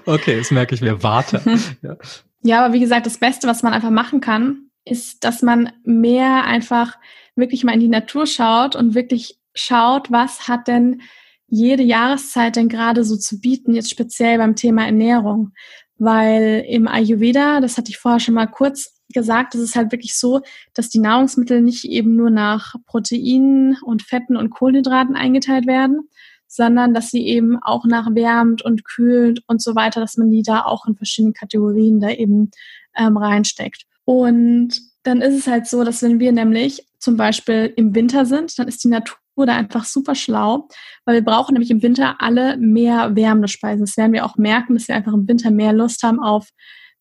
[0.04, 1.00] Okay, das merke ich mir.
[1.04, 1.40] Warte.
[1.80, 1.96] Ja.
[2.42, 6.44] Ja, aber wie gesagt, das Beste, was man einfach machen kann, ist, dass man mehr
[6.44, 6.98] einfach
[7.36, 11.02] wirklich mal in die Natur schaut und wirklich schaut, was hat denn
[11.46, 15.52] jede Jahreszeit denn gerade so zu bieten, jetzt speziell beim Thema Ernährung.
[15.98, 20.16] Weil im Ayurveda, das hatte ich vorher schon mal kurz gesagt, es ist halt wirklich
[20.16, 20.40] so,
[20.72, 26.08] dass die Nahrungsmittel nicht eben nur nach Proteinen und Fetten und Kohlenhydraten eingeteilt werden,
[26.50, 30.42] sondern dass sie eben auch nach wärmt und kühlt und so weiter, dass man die
[30.42, 32.50] da auch in verschiedenen Kategorien da eben
[32.96, 33.84] ähm, reinsteckt.
[34.04, 34.72] Und
[35.04, 38.66] dann ist es halt so, dass wenn wir nämlich zum Beispiel im Winter sind, dann
[38.66, 40.68] ist die Natur da einfach super schlau,
[41.04, 43.86] weil wir brauchen nämlich im Winter alle mehr wärmende Speisen.
[43.86, 46.48] Das werden wir auch merken, dass wir einfach im Winter mehr Lust haben auf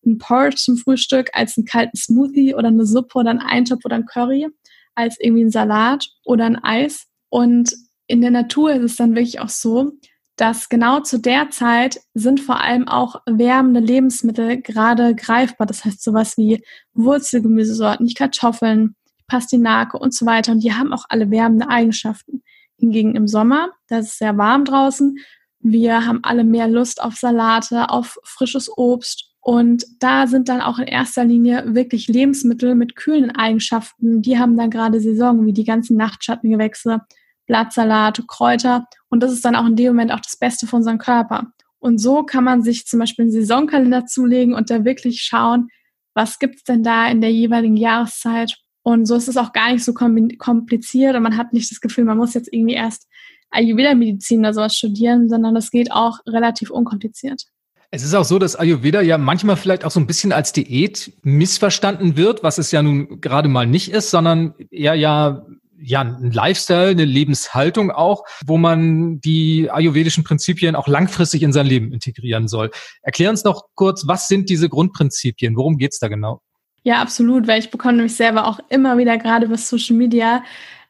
[0.06, 3.96] ein Porridge zum Frühstück als einen kalten Smoothie oder eine Suppe oder einen Eintopf oder
[3.96, 4.46] ein Curry,
[4.94, 7.06] als irgendwie ein Salat oder ein Eis.
[7.28, 7.74] Und
[8.10, 9.92] in der Natur ist es dann wirklich auch so,
[10.34, 15.66] dass genau zu der Zeit sind vor allem auch wärmende Lebensmittel gerade greifbar.
[15.66, 18.96] Das heißt sowas wie Wurzelgemüsesorten, die Kartoffeln,
[19.28, 20.50] Pastinake und so weiter.
[20.52, 22.42] Und die haben auch alle wärmende Eigenschaften.
[22.78, 25.16] Hingegen im Sommer, da ist es sehr warm draußen.
[25.60, 29.30] Wir haben alle mehr Lust auf Salate, auf frisches Obst.
[29.40, 34.22] Und da sind dann auch in erster Linie wirklich Lebensmittel mit kühlen Eigenschaften.
[34.22, 37.02] Die haben dann gerade Saison, wie die ganzen Nachtschattengewächse,
[37.50, 38.86] Blattsalat, Kräuter.
[39.08, 41.48] Und das ist dann auch in dem Moment auch das Beste für unseren Körper.
[41.80, 45.66] Und so kann man sich zum Beispiel einen Saisonkalender zulegen und da wirklich schauen,
[46.14, 48.56] was gibt's denn da in der jeweiligen Jahreszeit.
[48.82, 52.04] Und so ist es auch gar nicht so kompliziert und man hat nicht das Gefühl,
[52.04, 53.08] man muss jetzt irgendwie erst
[53.50, 57.42] Ayurveda-Medizin oder sowas studieren, sondern das geht auch relativ unkompliziert.
[57.90, 61.12] Es ist auch so, dass Ayurveda ja manchmal vielleicht auch so ein bisschen als Diät
[61.22, 65.44] missverstanden wird, was es ja nun gerade mal nicht ist, sondern eher ja
[65.82, 71.66] ja, ein Lifestyle, eine Lebenshaltung auch, wo man die ayurvedischen Prinzipien auch langfristig in sein
[71.66, 72.70] Leben integrieren soll.
[73.02, 75.56] Erklär uns noch kurz, was sind diese Grundprinzipien?
[75.56, 76.42] Worum geht's da genau?
[76.82, 80.42] Ja, absolut, weil ich bekomme nämlich selber auch immer wieder gerade über Social Media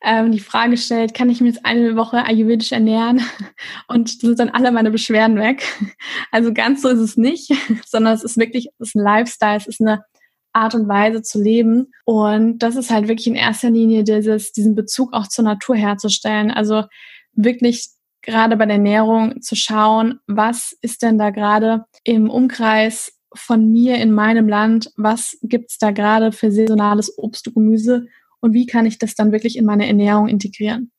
[0.03, 3.21] ähm, die Frage stellt, kann ich mich jetzt eine Woche ayurvedisch ernähren?
[3.89, 5.67] Und sind dann alle meine Beschwerden weg.
[6.33, 7.53] Also ganz so ist es nicht,
[7.87, 10.05] sondern es ist wirklich, es ist ein Lifestyle, es ist eine
[10.53, 11.93] Art und Weise zu leben.
[12.05, 16.51] Und das ist halt wirklich in erster Linie dieses, diesen Bezug auch zur Natur herzustellen.
[16.51, 16.85] Also
[17.33, 17.89] wirklich
[18.23, 23.97] gerade bei der Ernährung zu schauen, was ist denn da gerade im Umkreis von mir
[23.99, 28.07] in meinem Land, was gibt's da gerade für saisonales Obst und Gemüse
[28.41, 30.91] und wie kann ich das dann wirklich in meine Ernährung integrieren.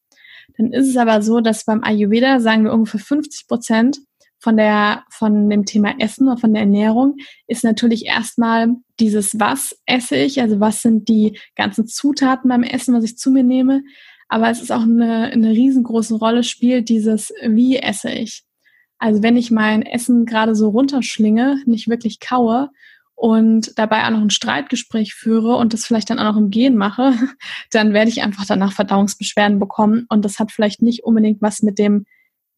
[0.57, 3.99] Dann ist es aber so, dass beim Ayurveda sagen wir ungefähr 50 Prozent
[4.41, 9.79] von der, von dem Thema Essen oder von der Ernährung ist natürlich erstmal dieses, was
[9.85, 13.83] esse ich, also was sind die ganzen Zutaten beim Essen, was ich zu mir nehme.
[14.29, 18.43] Aber es ist auch eine, eine riesengroße Rolle spielt dieses, wie esse ich.
[18.97, 22.69] Also wenn ich mein Essen gerade so runterschlinge, nicht wirklich kaue
[23.13, 26.77] und dabei auch noch ein Streitgespräch führe und das vielleicht dann auch noch im Gehen
[26.77, 27.13] mache,
[27.71, 30.07] dann werde ich einfach danach Verdauungsbeschwerden bekommen.
[30.09, 32.05] Und das hat vielleicht nicht unbedingt was mit dem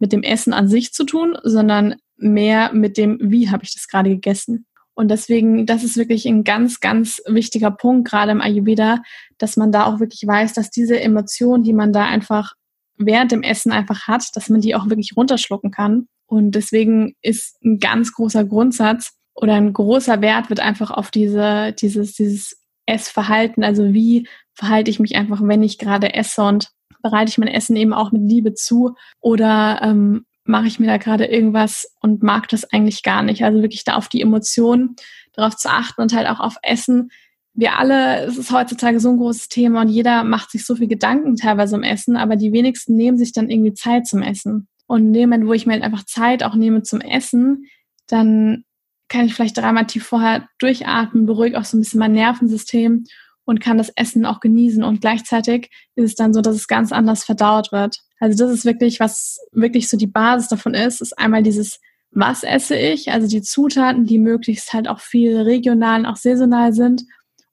[0.03, 3.87] mit dem Essen an sich zu tun, sondern mehr mit dem, wie habe ich das
[3.87, 4.65] gerade gegessen.
[4.95, 9.01] Und deswegen, das ist wirklich ein ganz, ganz wichtiger Punkt, gerade im Ayurveda,
[9.37, 12.51] dass man da auch wirklich weiß, dass diese Emotionen, die man da einfach
[12.97, 16.09] während dem Essen einfach hat, dass man die auch wirklich runterschlucken kann.
[16.25, 21.71] Und deswegen ist ein ganz großer Grundsatz oder ein großer Wert wird einfach auf diese,
[21.79, 26.71] dieses, dieses Essverhalten, also wie verhalte ich mich einfach, wenn ich gerade esse und
[27.03, 30.97] bereite ich mein Essen eben auch mit Liebe zu oder ähm, mache ich mir da
[30.97, 33.43] gerade irgendwas und mag das eigentlich gar nicht.
[33.43, 34.95] Also wirklich da auf die Emotionen
[35.33, 37.11] darauf zu achten und halt auch auf Essen.
[37.53, 40.87] Wir alle, es ist heutzutage so ein großes Thema und jeder macht sich so viel
[40.87, 44.67] Gedanken teilweise um Essen, aber die wenigsten nehmen sich dann irgendwie Zeit zum Essen.
[44.87, 47.65] Und in dem Moment, wo ich mir halt einfach Zeit auch nehme zum Essen,
[48.07, 48.65] dann
[49.07, 53.05] kann ich vielleicht dreimal tief vorher durchatmen, beruhige auch so ein bisschen mein Nervensystem
[53.45, 54.83] und kann das Essen auch genießen.
[54.83, 57.97] Und gleichzeitig ist es dann so, dass es ganz anders verdaut wird.
[58.19, 61.79] Also das ist wirklich, was wirklich so die Basis davon ist, ist einmal dieses,
[62.11, 66.73] was esse ich, also die Zutaten, die möglichst halt auch viel regional und auch saisonal
[66.73, 67.03] sind.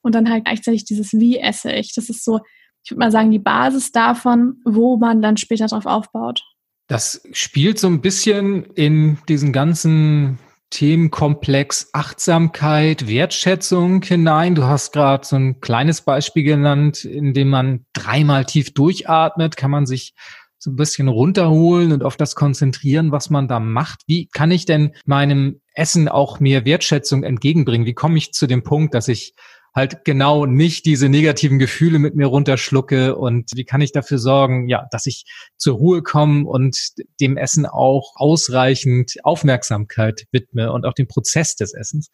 [0.03, 1.95] Und dann halt gleichzeitig dieses, wie esse ich.
[1.95, 2.41] Das ist so,
[2.85, 6.43] ich würde mal sagen, die Basis davon, wo man dann später drauf aufbaut.
[6.87, 10.39] Das spielt so ein bisschen in diesen ganzen
[10.71, 14.55] Themenkomplex Achtsamkeit, Wertschätzung hinein.
[14.55, 19.71] Du hast gerade so ein kleines Beispiel genannt, in dem man dreimal tief durchatmet, kann
[19.71, 20.15] man sich
[20.59, 24.03] so ein bisschen runterholen und auf das konzentrieren, was man da macht.
[24.07, 27.87] Wie kann ich denn meinem Essen auch mehr Wertschätzung entgegenbringen?
[27.87, 29.35] Wie komme ich zu dem Punkt, dass ich
[29.75, 34.69] halt genau nicht diese negativen Gefühle mit mir runterschlucke und wie kann ich dafür sorgen,
[34.69, 35.25] ja, dass ich
[35.57, 36.77] zur Ruhe komme und
[37.21, 42.11] dem Essen auch ausreichend Aufmerksamkeit widme und auch dem Prozess des Essens?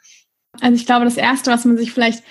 [0.60, 2.22] Also ich glaube, das Erste, was man sich vielleicht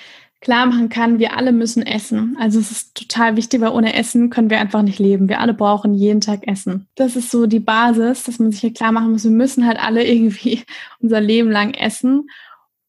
[0.42, 2.38] klar machen kann, wir alle müssen essen.
[2.40, 5.28] Also es ist total wichtig, weil ohne Essen können wir einfach nicht leben.
[5.28, 6.88] Wir alle brauchen jeden Tag Essen.
[6.96, 9.80] Das ist so die Basis, dass man sich hier klar machen muss, wir müssen halt
[9.80, 10.64] alle irgendwie
[11.00, 12.28] unser Leben lang essen.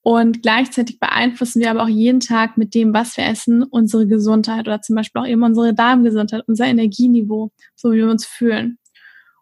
[0.07, 4.69] Und gleichzeitig beeinflussen wir aber auch jeden Tag mit dem, was wir essen, unsere Gesundheit
[4.69, 8.79] oder zum Beispiel auch eben unsere Darmgesundheit, unser Energieniveau, so wie wir uns fühlen.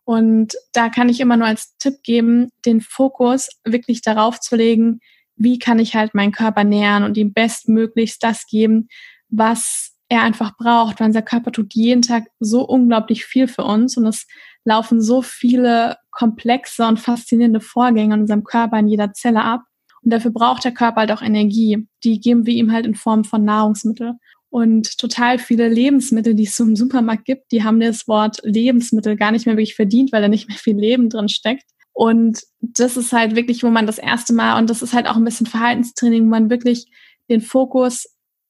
[0.04, 5.00] Und da kann ich immer nur als Tipp geben, den Fokus wirklich darauf zu legen,
[5.36, 8.88] wie kann ich halt meinen Körper nähern und ihm bestmöglichst das geben,
[9.28, 13.98] was er einfach braucht, weil unser Körper tut jeden Tag so unglaublich viel für uns
[13.98, 14.26] und es
[14.64, 19.60] laufen so viele komplexe und faszinierende Vorgänge in unserem Körper in jeder Zelle ab.
[20.04, 21.86] Und dafür braucht der Körper halt auch Energie.
[22.04, 24.14] Die geben wir ihm halt in Form von Nahrungsmittel.
[24.50, 29.16] Und total viele Lebensmittel, die es so im Supermarkt gibt, die haben das Wort Lebensmittel
[29.16, 31.64] gar nicht mehr wirklich verdient, weil da nicht mehr viel Leben drin steckt.
[31.92, 35.16] Und das ist halt wirklich, wo man das erste Mal, und das ist halt auch
[35.16, 36.86] ein bisschen Verhaltenstraining, wo man wirklich
[37.28, 38.06] den Fokus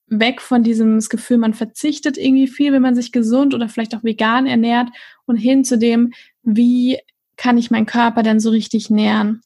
[0.07, 4.05] weg von diesem Gefühl, man verzichtet irgendwie viel, wenn man sich gesund oder vielleicht auch
[4.05, 4.89] vegan ernährt
[5.27, 6.13] und hin zu dem,
[6.43, 6.99] wie
[7.37, 9.41] kann ich meinen Körper denn so richtig nähern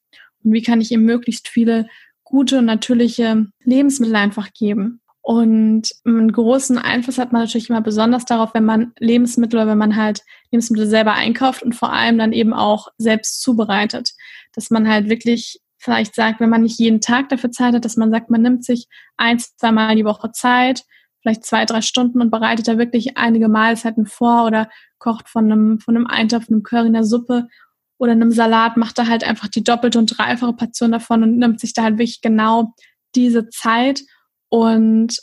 [0.45, 1.87] und wie kann ich ihm möglichst viele
[2.25, 5.01] gute und natürliche Lebensmittel einfach geben.
[5.21, 9.79] Und einen großen Einfluss hat man natürlich immer besonders darauf, wenn man Lebensmittel oder wenn
[9.79, 14.13] man halt Lebensmittel selber einkauft und vor allem dann eben auch selbst zubereitet.
[14.55, 17.97] Dass man halt wirklich vielleicht sagt, wenn man nicht jeden Tag dafür Zeit hat, dass
[17.97, 20.85] man sagt, man nimmt sich ein, zwei Mal die Woche Zeit,
[21.21, 25.79] vielleicht zwei, drei Stunden und bereitet da wirklich einige Mahlzeiten vor oder kocht von einem,
[25.79, 27.49] von einem Eintopf, einem Curry, einer Suppe
[27.99, 31.61] oder einem Salat, macht da halt einfach die doppelte und dreifache Portion davon und nimmt
[31.61, 32.75] sich da halt wirklich genau
[33.15, 34.03] diese Zeit
[34.49, 35.19] und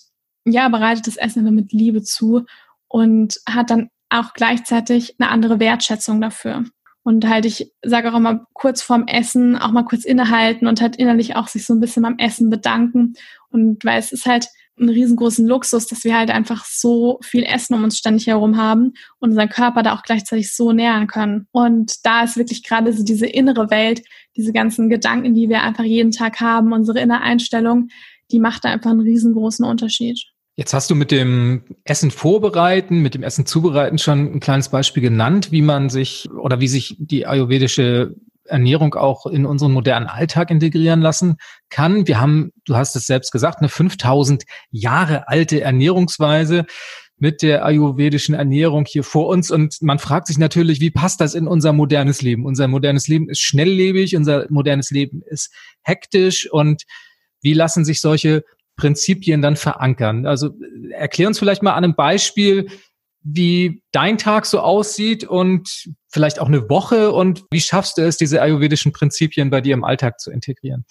[0.45, 2.45] ja, bereitet das Essen immer mit Liebe zu
[2.87, 6.65] und hat dann auch gleichzeitig eine andere Wertschätzung dafür.
[7.03, 10.95] Und halt, ich sage auch immer kurz vorm Essen auch mal kurz innehalten und halt
[10.95, 13.13] innerlich auch sich so ein bisschen beim Essen bedanken.
[13.49, 14.47] Und weil es ist halt
[14.79, 18.93] ein riesengroßen Luxus, dass wir halt einfach so viel Essen um uns ständig herum haben
[19.19, 21.47] und unseren Körper da auch gleichzeitig so nähern können.
[21.51, 24.01] Und da ist wirklich gerade so diese innere Welt,
[24.35, 27.87] diese ganzen Gedanken, die wir einfach jeden Tag haben, unsere innere Einstellung,
[28.31, 30.19] die macht da einfach einen riesengroßen Unterschied.
[30.57, 35.03] Jetzt hast du mit dem Essen vorbereiten, mit dem Essen zubereiten schon ein kleines Beispiel
[35.03, 40.51] genannt, wie man sich oder wie sich die ayurvedische Ernährung auch in unseren modernen Alltag
[40.51, 41.37] integrieren lassen
[41.69, 42.07] kann.
[42.07, 46.65] Wir haben, du hast es selbst gesagt, eine 5000 Jahre alte Ernährungsweise
[47.17, 49.49] mit der ayurvedischen Ernährung hier vor uns.
[49.49, 52.45] Und man fragt sich natürlich, wie passt das in unser modernes Leben?
[52.45, 56.83] Unser modernes Leben ist schnelllebig, unser modernes Leben ist hektisch und
[57.41, 58.43] wie lassen sich solche
[58.75, 60.25] Prinzipien dann verankern?
[60.25, 60.51] Also
[60.91, 62.67] erklär uns vielleicht mal an einem Beispiel,
[63.25, 68.17] wie dein Tag so aussieht und vielleicht auch eine Woche und wie schaffst du es,
[68.17, 70.85] diese ayurvedischen Prinzipien bei dir im Alltag zu integrieren?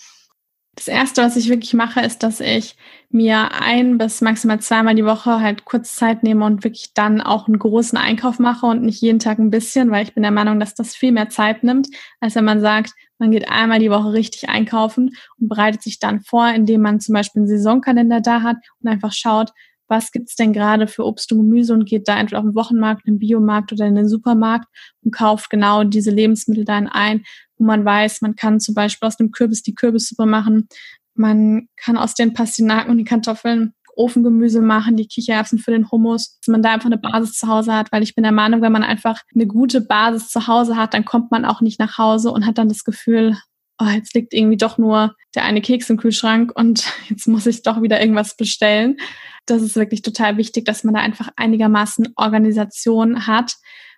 [0.75, 2.77] Das erste, was ich wirklich mache, ist, dass ich
[3.09, 7.47] mir ein bis maximal zweimal die Woche halt kurz Zeit nehme und wirklich dann auch
[7.47, 10.59] einen großen Einkauf mache und nicht jeden Tag ein bisschen, weil ich bin der Meinung,
[10.59, 11.87] dass das viel mehr Zeit nimmt,
[12.19, 16.23] als wenn man sagt, man geht einmal die Woche richtig einkaufen und bereitet sich dann
[16.23, 19.53] vor, indem man zum Beispiel einen Saisonkalender da hat und einfach schaut,
[19.95, 23.07] was gibt's denn gerade für Obst und Gemüse und geht da entweder auf den Wochenmarkt,
[23.07, 24.67] in den Biomarkt oder in den Supermarkt
[25.03, 27.23] und kauft genau diese Lebensmittel dann ein,
[27.57, 30.69] wo man weiß, man kann zum Beispiel aus dem Kürbis die Kürbissuppe machen,
[31.15, 36.41] man kann aus den Pastinaken und den Kartoffeln Ofengemüse machen, die Kichererbsen für den Hummus,
[36.41, 38.73] dass man da einfach eine Basis zu Hause hat, weil ich bin der Meinung, wenn
[38.73, 42.33] man einfach eine gute Basis zu Hause hat, dann kommt man auch nicht nach Hause
[42.33, 43.37] und hat dann das Gefühl,
[43.79, 47.63] oh, jetzt liegt irgendwie doch nur der eine Keks im Kühlschrank und jetzt muss ich
[47.63, 48.97] doch wieder irgendwas bestellen.
[49.47, 53.55] Das ist wirklich total wichtig, dass man da einfach einigermaßen Organisation hat,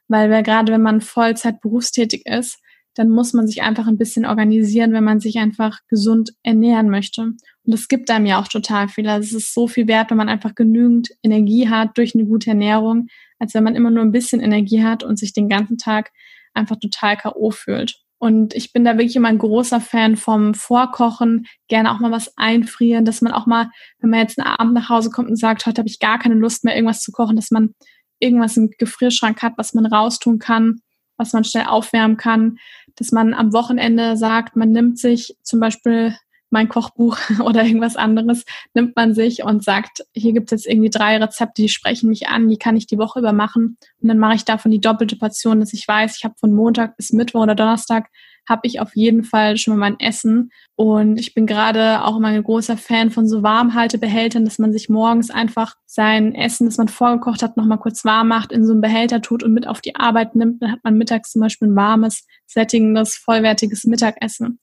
[0.08, 2.58] weil wir gerade, wenn man Vollzeit berufstätig ist,
[2.94, 7.22] dann muss man sich einfach ein bisschen organisieren, wenn man sich einfach gesund ernähren möchte.
[7.22, 9.06] Und das gibt einem ja auch total viel.
[9.06, 12.50] Also es ist so viel wert, wenn man einfach genügend Energie hat durch eine gute
[12.50, 13.08] Ernährung,
[13.38, 16.10] als wenn man immer nur ein bisschen Energie hat und sich den ganzen Tag
[16.54, 17.50] einfach total K.O.
[17.50, 18.05] fühlt.
[18.18, 22.32] Und ich bin da wirklich immer ein großer Fan vom Vorkochen, gerne auch mal was
[22.36, 25.66] einfrieren, dass man auch mal, wenn man jetzt einen Abend nach Hause kommt und sagt,
[25.66, 27.74] heute habe ich gar keine Lust mehr, irgendwas zu kochen, dass man
[28.18, 30.80] irgendwas im Gefrierschrank hat, was man raustun kann,
[31.18, 32.58] was man schnell aufwärmen kann,
[32.96, 36.16] dass man am Wochenende sagt, man nimmt sich zum Beispiel
[36.50, 38.44] mein Kochbuch oder irgendwas anderes,
[38.74, 42.28] nimmt man sich und sagt, hier gibt es jetzt irgendwie drei Rezepte, die sprechen mich
[42.28, 43.76] an, die kann ich die Woche über machen.
[44.00, 46.96] Und dann mache ich davon die doppelte Portion, dass ich weiß, ich habe von Montag
[46.96, 48.08] bis Mittwoch oder Donnerstag
[48.48, 50.50] habe ich auf jeden Fall schon mal mein Essen.
[50.76, 54.88] Und ich bin gerade auch immer ein großer Fan von so Warmhaltebehältern, dass man sich
[54.88, 58.80] morgens einfach sein Essen, das man vorgekocht hat, nochmal kurz warm macht, in so einen
[58.80, 60.62] Behälter tut und mit auf die Arbeit nimmt.
[60.62, 64.60] Dann hat man mittags zum Beispiel ein warmes, sättigendes, vollwertiges Mittagessen.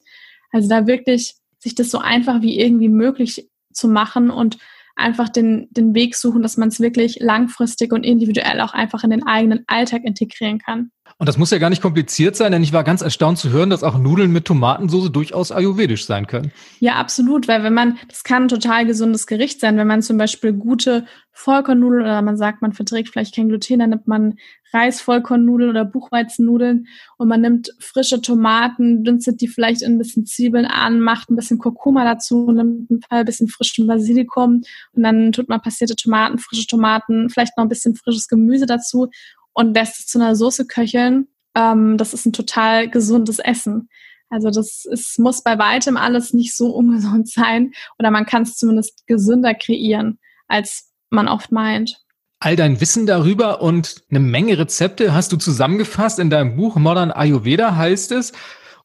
[0.52, 4.58] Also da wirklich sich das so einfach wie irgendwie möglich zu machen und
[4.96, 9.10] einfach den, den Weg suchen, dass man es wirklich langfristig und individuell auch einfach in
[9.10, 10.92] den eigenen Alltag integrieren kann.
[11.18, 13.70] Und das muss ja gar nicht kompliziert sein, denn ich war ganz erstaunt zu hören,
[13.70, 16.52] dass auch Nudeln mit Tomatensauce durchaus ayurvedisch sein können.
[16.80, 20.18] Ja, absolut, weil wenn man, das kann ein total gesundes Gericht sein, wenn man zum
[20.18, 24.36] Beispiel gute Vollkornnudeln oder man sagt, man verträgt vielleicht kein Gluten, dann nimmt man
[24.74, 26.88] Reis-Vollkornnudeln oder Buchweizennudeln
[27.18, 31.36] und man nimmt frische Tomaten, dünstet die vielleicht in ein bisschen Zwiebeln an, macht ein
[31.36, 36.68] bisschen Kurkuma dazu, nimmt ein bisschen frischen Basilikum und dann tut man passierte Tomaten, frische
[36.68, 39.10] Tomaten, vielleicht noch ein bisschen frisches Gemüse dazu
[39.54, 41.28] und lässt es zu einer Soße köcheln.
[41.56, 43.90] Ähm, das ist ein total gesundes Essen.
[44.30, 48.56] Also das ist, muss bei weitem alles nicht so ungesund sein oder man kann es
[48.56, 52.00] zumindest gesünder kreieren, als man oft meint.
[52.40, 57.12] All dein Wissen darüber und eine Menge Rezepte hast du zusammengefasst in deinem Buch Modern
[57.12, 58.34] Ayurveda heißt es.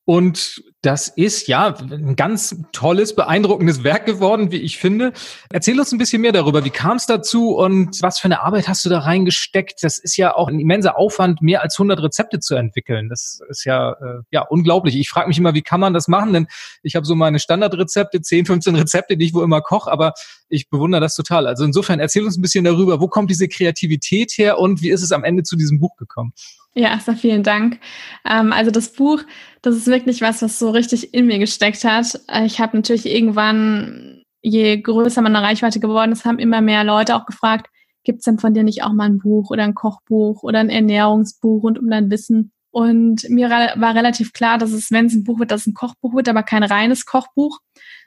[0.05, 5.13] Und das ist ja ein ganz tolles, beeindruckendes Werk geworden, wie ich finde.
[5.51, 6.65] Erzähl uns ein bisschen mehr darüber.
[6.65, 9.83] Wie kam es dazu und was für eine Arbeit hast du da reingesteckt?
[9.83, 13.11] Das ist ja auch ein immenser Aufwand, mehr als 100 Rezepte zu entwickeln.
[13.11, 14.97] Das ist ja äh, ja unglaublich.
[14.97, 16.33] Ich frage mich immer, wie kann man das machen?
[16.33, 16.47] Denn
[16.83, 20.15] ich habe so meine Standardrezepte, 10, 15 Rezepte, die ich wo immer koche, aber
[20.49, 21.47] ich bewundere das total.
[21.47, 25.03] Also insofern erzähl uns ein bisschen darüber, wo kommt diese Kreativität her und wie ist
[25.03, 26.33] es am Ende zu diesem Buch gekommen?
[26.79, 27.81] Ja, Esther, vielen Dank.
[28.25, 29.23] Ähm, also das Buch,
[29.63, 32.21] das ist wirklich was, was so richtig in mir gesteckt hat.
[32.45, 37.27] Ich habe natürlich irgendwann, je größer meine Reichweite geworden ist, haben immer mehr Leute auch
[37.27, 37.69] gefragt,
[38.05, 40.71] gibt es denn von dir nicht auch mal ein Buch oder ein Kochbuch oder ein
[40.71, 42.53] Ernährungsbuch rund um dein Wissen?
[42.71, 45.75] Und mir war relativ klar, dass es, wenn es ein Buch wird, dass es ein
[45.75, 47.59] Kochbuch wird, aber kein reines Kochbuch,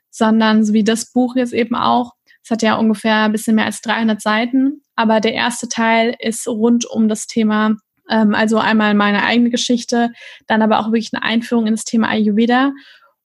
[0.09, 2.13] sondern so wie das Buch jetzt eben auch.
[2.43, 6.47] Es hat ja ungefähr ein bisschen mehr als 300 Seiten, aber der erste Teil ist
[6.47, 7.76] rund um das Thema
[8.08, 10.12] also einmal meine eigene Geschichte,
[10.47, 12.74] dann aber auch wirklich eine Einführung in das Thema Ayurveda.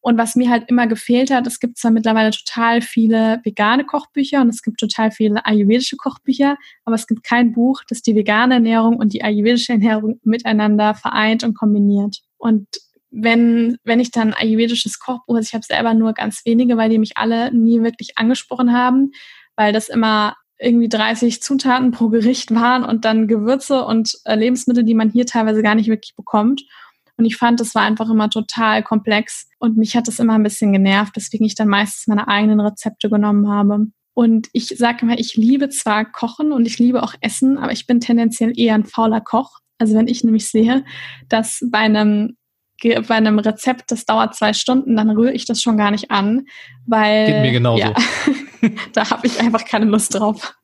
[0.00, 4.40] Und was mir halt immer gefehlt hat, es gibt zwar mittlerweile total viele vegane Kochbücher
[4.40, 8.54] und es gibt total viele ayurvedische Kochbücher, aber es gibt kein Buch, das die vegane
[8.54, 12.18] Ernährung und die ayurvedische Ernährung miteinander vereint und kombiniert.
[12.38, 12.68] Und
[13.10, 16.98] wenn, wenn ich dann ayurvedisches Kochbuch, also ich habe selber nur ganz wenige, weil die
[16.98, 19.10] mich alle nie wirklich angesprochen haben,
[19.56, 24.84] weil das immer irgendwie 30 Zutaten pro Gericht waren und dann Gewürze und äh, Lebensmittel,
[24.84, 26.62] die man hier teilweise gar nicht wirklich bekommt.
[27.18, 30.42] Und ich fand, das war einfach immer total komplex und mich hat das immer ein
[30.42, 33.86] bisschen genervt, weswegen ich dann meistens meine eigenen Rezepte genommen habe.
[34.12, 37.86] Und ich sage immer, ich liebe zwar Kochen und ich liebe auch Essen, aber ich
[37.86, 39.58] bin tendenziell eher ein fauler Koch.
[39.78, 40.84] Also wenn ich nämlich sehe,
[41.28, 42.36] dass bei einem
[42.82, 46.44] bei einem Rezept, das dauert zwei Stunden, dann rühre ich das schon gar nicht an,
[46.84, 47.80] weil Geht mir genauso.
[47.80, 47.94] Ja,
[48.92, 50.54] da habe ich einfach keine Lust drauf.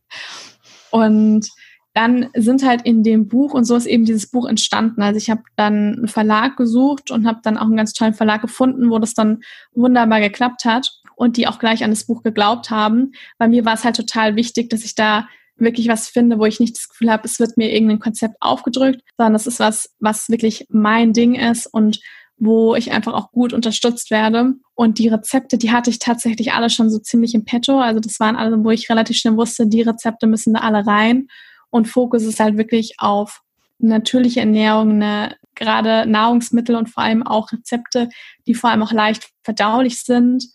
[0.91, 1.49] Und
[1.95, 5.03] dann sind halt in dem Buch und so ist eben dieses Buch entstanden.
[5.03, 8.41] Also ich habe dann einen Verlag gesucht und habe dann auch einen ganz tollen Verlag
[8.41, 12.71] gefunden, wo das dann wunderbar geklappt hat und die auch gleich an das Buch geglaubt
[12.71, 13.13] haben.
[13.37, 16.61] Bei mir war es halt total wichtig, dass ich da wirklich was finde, wo ich
[16.61, 20.31] nicht das Gefühl habe, es wird mir irgendein Konzept aufgedrückt, sondern das ist was, was
[20.31, 22.01] wirklich mein Ding ist und
[22.45, 24.55] wo ich einfach auch gut unterstützt werde.
[24.75, 27.79] Und die Rezepte, die hatte ich tatsächlich alle schon so ziemlich im Petto.
[27.79, 31.29] Also das waren alle, wo ich relativ schnell wusste, die Rezepte müssen da alle rein.
[31.71, 33.43] Und Fokus ist halt wirklich auf
[33.79, 38.09] natürliche Ernährung, eine, gerade Nahrungsmittel und vor allem auch Rezepte,
[38.49, 40.49] die vor allem auch leicht verdaulich sind,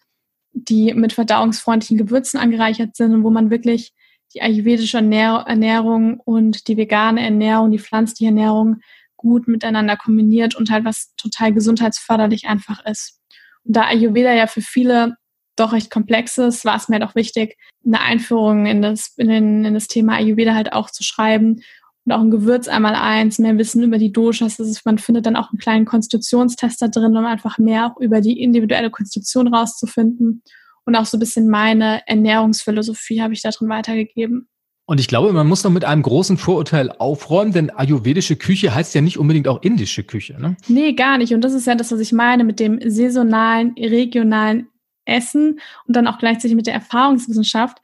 [0.52, 3.94] die mit verdauungsfreundlichen Gewürzen angereichert sind und wo man wirklich
[4.34, 8.82] die ayurvedische Ernährung und die vegane Ernährung, die pflanzliche Ernährung
[9.18, 13.20] gut miteinander kombiniert und halt was total gesundheitsförderlich einfach ist.
[13.64, 15.18] Und da Ayurveda ja für viele
[15.58, 19.66] doch recht komplex ist, war es mir doch wichtig, eine Einführung in das, in, den,
[19.66, 21.62] in das Thema Ayurveda halt auch zu schreiben
[22.06, 24.60] und auch ein Gewürz einmal eins, mehr Wissen über die Doshas.
[24.60, 28.42] Ist, man findet dann auch einen kleinen Konstitutionstester drin, um einfach mehr auch über die
[28.42, 30.42] individuelle Konstitution rauszufinden.
[30.86, 34.48] Und auch so ein bisschen meine Ernährungsphilosophie habe ich da drin weitergegeben.
[34.90, 38.96] Und ich glaube, man muss noch mit einem großen Vorurteil aufräumen, denn ayurvedische Küche heißt
[38.96, 40.40] ja nicht unbedingt auch indische Küche.
[40.40, 40.56] Ne?
[40.70, 41.34] Nee, gar nicht.
[41.34, 44.70] Und das ist ja das, was ich meine mit dem saisonalen, regionalen
[45.04, 47.80] Essen und dann auch gleichzeitig mit der Erfahrungswissenschaft,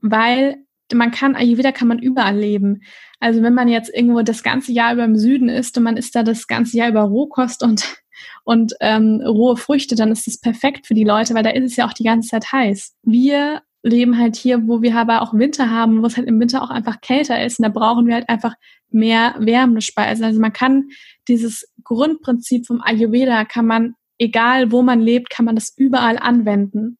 [0.00, 0.56] weil
[0.94, 2.80] man kann, Ayurveda kann man überall leben.
[3.20, 6.14] Also wenn man jetzt irgendwo das ganze Jahr über im Süden ist und man isst
[6.16, 7.84] da das ganze Jahr über Rohkost und,
[8.44, 11.76] und ähm, rohe Früchte, dann ist das perfekt für die Leute, weil da ist es
[11.76, 12.94] ja auch die ganze Zeit heiß.
[13.02, 16.62] Wir leben halt hier, wo wir aber auch Winter haben, wo es halt im Winter
[16.62, 17.58] auch einfach kälter ist.
[17.58, 18.54] Und da brauchen wir halt einfach
[18.90, 20.24] mehr wärmende Speisen.
[20.24, 20.88] Also man kann
[21.28, 26.98] dieses Grundprinzip vom Ayurveda kann man, egal wo man lebt, kann man das überall anwenden.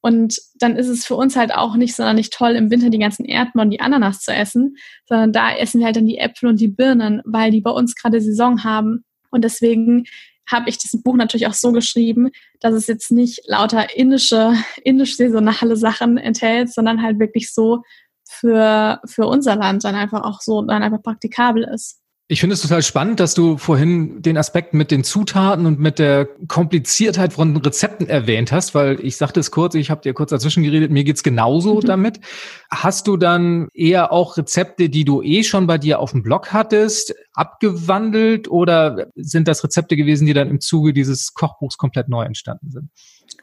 [0.00, 2.98] Und dann ist es für uns halt auch nicht sondern nicht toll, im Winter die
[2.98, 6.48] ganzen Erdbeeren und die Ananas zu essen, sondern da essen wir halt dann die Äpfel
[6.48, 9.04] und die Birnen, weil die bei uns gerade Saison haben.
[9.30, 10.04] Und deswegen
[10.50, 12.30] habe ich das Buch natürlich auch so geschrieben,
[12.60, 17.82] dass es jetzt nicht lauter indische, indisch saisonale Sachen enthält, sondern halt wirklich so
[18.28, 22.00] für, für unser Land dann einfach auch so dann einfach praktikabel ist.
[22.28, 26.00] Ich finde es total spannend, dass du vorhin den Aspekt mit den Zutaten und mit
[26.00, 30.30] der Kompliziertheit von Rezepten erwähnt hast, weil ich sagte es kurz, ich habe dir kurz
[30.30, 31.80] dazwischen geredet, mir geht's genauso mhm.
[31.82, 32.20] damit.
[32.68, 36.52] Hast du dann eher auch Rezepte, die du eh schon bei dir auf dem Blog
[36.52, 42.24] hattest, abgewandelt oder sind das Rezepte gewesen, die dann im Zuge dieses Kochbuchs komplett neu
[42.24, 42.90] entstanden sind?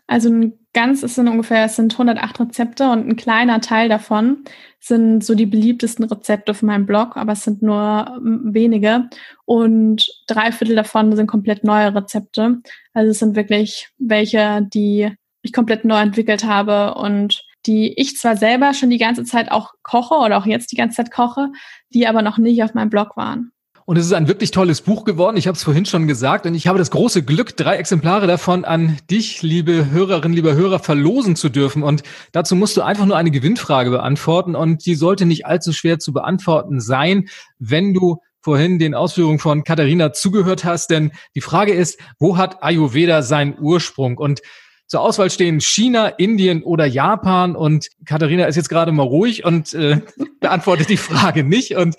[0.07, 4.43] Also ein ganz ist sind ungefähr, es sind 108 Rezepte und ein kleiner Teil davon
[4.79, 9.09] sind so die beliebtesten Rezepte auf meinem Blog, aber es sind nur wenige
[9.45, 12.61] und drei Viertel davon sind komplett neue Rezepte.
[12.93, 15.11] Also es sind wirklich welche, die
[15.41, 19.73] ich komplett neu entwickelt habe und die ich zwar selber schon die ganze Zeit auch
[19.83, 21.49] koche oder auch jetzt die ganze Zeit koche,
[21.93, 23.52] die aber noch nicht auf meinem Blog waren.
[23.85, 25.35] Und es ist ein wirklich tolles Buch geworden.
[25.35, 26.45] Ich habe es vorhin schon gesagt.
[26.45, 30.79] Und ich habe das große Glück, drei Exemplare davon an dich, liebe Hörerinnen, lieber Hörer,
[30.79, 31.83] verlosen zu dürfen.
[31.83, 34.55] Und dazu musst du einfach nur eine Gewinnfrage beantworten.
[34.55, 37.27] Und die sollte nicht allzu schwer zu beantworten sein,
[37.59, 40.89] wenn du vorhin den Ausführungen von Katharina zugehört hast.
[40.89, 44.17] Denn die Frage ist, wo hat Ayurveda seinen Ursprung?
[44.17, 44.41] Und
[44.93, 47.55] zur Auswahl stehen China, Indien oder Japan.
[47.55, 50.01] Und Katharina ist jetzt gerade mal ruhig und äh,
[50.39, 51.75] beantwortet die Frage nicht.
[51.75, 51.95] Und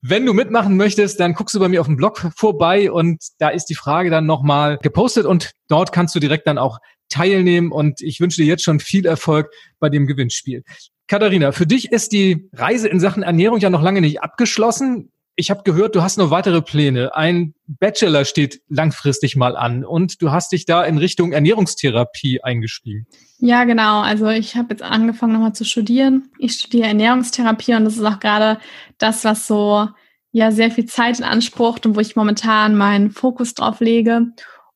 [0.00, 3.50] wenn du mitmachen möchtest, dann guckst du bei mir auf dem Blog vorbei und da
[3.50, 6.78] ist die Frage dann nochmal gepostet und dort kannst du direkt dann auch
[7.10, 7.72] teilnehmen.
[7.72, 10.64] Und ich wünsche dir jetzt schon viel Erfolg bei dem Gewinnspiel.
[11.08, 15.50] Katharina, für dich ist die Reise in Sachen Ernährung ja noch lange nicht abgeschlossen ich
[15.50, 17.16] habe gehört, du hast noch weitere Pläne.
[17.16, 23.06] Ein Bachelor steht langfristig mal an und du hast dich da in Richtung Ernährungstherapie eingeschrieben.
[23.38, 24.02] Ja, genau.
[24.02, 26.28] Also ich habe jetzt angefangen nochmal zu studieren.
[26.38, 28.60] Ich studiere Ernährungstherapie und das ist auch gerade
[28.98, 29.88] das, was so
[30.30, 34.26] ja sehr viel Zeit in Anspruch und wo ich momentan meinen Fokus drauf lege.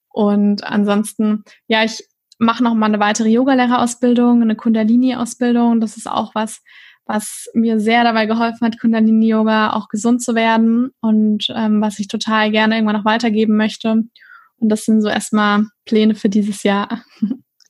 [0.09, 2.09] Und ansonsten, ja, ich
[2.39, 5.81] mache noch mal eine weitere Yogalehrerausbildung, eine Kundalini-Ausbildung.
[5.81, 6.62] Das ist auch was,
[7.07, 11.99] was mir sehr dabei geholfen hat, Kundalini Yoga auch gesund zu werden und ähm, was
[11.99, 13.91] ich total gerne irgendwann noch weitergeben möchte.
[13.91, 17.03] Und das sind so erstmal Pläne für dieses Jahr.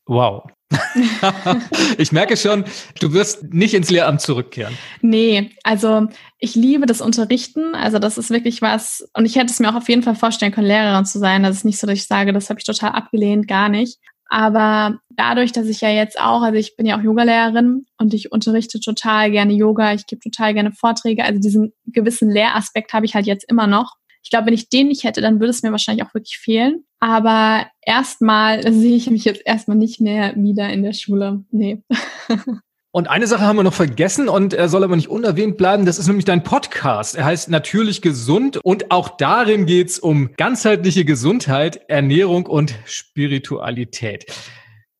[0.07, 0.45] Wow.
[1.99, 2.65] ich merke schon,
[3.01, 4.77] du wirst nicht ins Lehramt zurückkehren.
[5.01, 6.09] Nee, also
[6.39, 7.75] ich liebe das Unterrichten.
[7.75, 10.53] Also das ist wirklich was, und ich hätte es mir auch auf jeden Fall vorstellen
[10.53, 11.43] können, Lehrerin zu sein.
[11.43, 13.99] Das ist nicht so, dass ich sage, das habe ich total abgelehnt, gar nicht.
[14.35, 18.33] Aber dadurch, dass ich ja jetzt auch, also ich bin ja auch Yogalehrerin und ich
[18.33, 23.15] unterrichte total gerne Yoga, ich gebe total gerne Vorträge, also diesen gewissen Lehraspekt habe ich
[23.15, 23.95] halt jetzt immer noch.
[24.25, 26.85] Ich glaube, wenn ich den nicht hätte, dann würde es mir wahrscheinlich auch wirklich fehlen.
[26.99, 31.45] Aber erstmal sehe ich mich jetzt erstmal nicht mehr wieder in der Schule.
[31.53, 31.85] Nee.
[32.95, 35.85] Und eine Sache haben wir noch vergessen und er soll aber nicht unerwähnt bleiben.
[35.85, 37.17] Das ist nämlich dein Podcast.
[37.17, 44.27] Er heißt Natürlich Gesund und auch darin geht's um ganzheitliche Gesundheit, Ernährung und Spiritualität.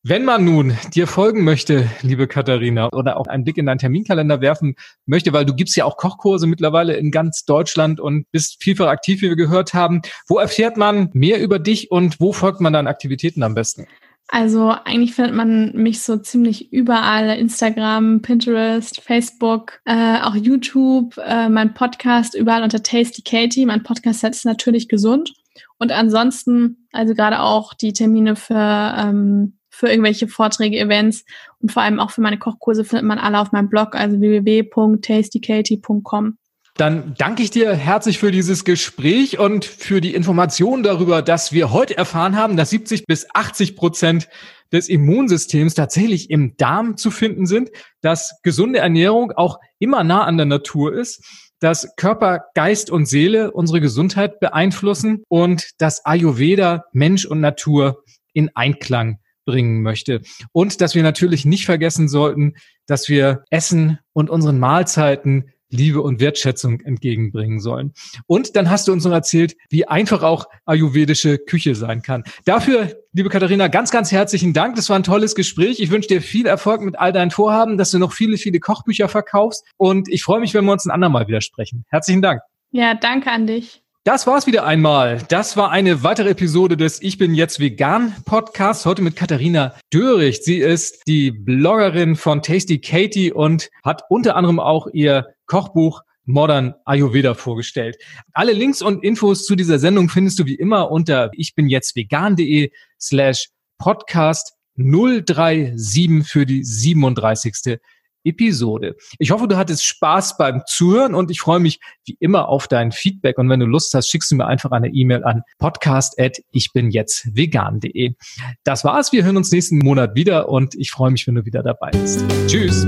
[0.03, 4.41] Wenn man nun dir folgen möchte, liebe Katharina, oder auch einen Blick in deinen Terminkalender
[4.41, 4.75] werfen
[5.05, 9.21] möchte, weil du gibst ja auch Kochkurse mittlerweile in ganz Deutschland und bist vielfach aktiv,
[9.21, 10.01] wie wir gehört haben.
[10.27, 13.87] Wo erfährt man mehr über dich und wo folgt man deinen Aktivitäten am besten?
[14.27, 17.37] Also eigentlich findet man mich so ziemlich überall.
[17.37, 23.65] Instagram, Pinterest, Facebook, äh, auch YouTube, äh, mein Podcast überall unter Tasty Katie.
[23.65, 25.33] Mein Podcast ist natürlich gesund.
[25.77, 31.23] Und ansonsten, also gerade auch die Termine für, ähm, für irgendwelche Vorträge, Events
[31.61, 36.37] und vor allem auch für meine Kochkurse findet man alle auf meinem Blog, also www.tastykatie.com.
[36.77, 41.71] Dann danke ich dir herzlich für dieses Gespräch und für die Information darüber, dass wir
[41.71, 44.27] heute erfahren haben, dass 70 bis 80 Prozent
[44.73, 47.69] des Immunsystems tatsächlich im Darm zu finden sind,
[48.01, 51.23] dass gesunde Ernährung auch immer nah an der Natur ist,
[51.61, 58.03] dass Körper, Geist und Seele unsere Gesundheit beeinflussen und dass Ayurveda Mensch und Natur
[58.33, 60.21] in Einklang bringen möchte.
[60.51, 62.55] Und dass wir natürlich nicht vergessen sollten,
[62.85, 67.93] dass wir Essen und unseren Mahlzeiten Liebe und Wertschätzung entgegenbringen sollen.
[68.27, 72.23] Und dann hast du uns noch erzählt, wie einfach auch ayurvedische Küche sein kann.
[72.45, 74.75] Dafür, liebe Katharina, ganz, ganz herzlichen Dank.
[74.75, 75.79] Das war ein tolles Gespräch.
[75.79, 79.09] Ich wünsche dir viel Erfolg mit all deinen Vorhaben, dass du noch viele, viele Kochbücher
[79.09, 79.65] verkaufst.
[79.77, 81.85] Und ich freue mich, wenn wir uns ein andermal wieder sprechen.
[81.89, 82.41] Herzlichen Dank.
[82.71, 83.81] Ja, danke an dich.
[84.07, 85.23] Das war's wieder einmal.
[85.29, 88.85] Das war eine weitere Episode des Ich bin jetzt vegan Podcasts.
[88.85, 90.43] Heute mit Katharina Döricht.
[90.43, 96.73] Sie ist die Bloggerin von Tasty Katie und hat unter anderem auch ihr Kochbuch Modern
[96.85, 97.97] Ayurveda vorgestellt.
[98.33, 101.95] Alle Links und Infos zu dieser Sendung findest du wie immer unter ich bin jetzt
[101.95, 107.79] vegan.de slash podcast 037 für die 37.
[108.25, 108.95] Episode.
[109.19, 112.91] Ich hoffe, du hattest Spaß beim Zuhören und ich freue mich wie immer auf dein
[112.91, 113.37] Feedback.
[113.37, 118.15] Und wenn du Lust hast, schickst du mir einfach eine E-Mail an podcast.ichbinjetztvegan.de.
[118.63, 119.11] Das war's.
[119.11, 122.25] Wir hören uns nächsten Monat wieder und ich freue mich, wenn du wieder dabei bist.
[122.47, 122.87] Tschüss.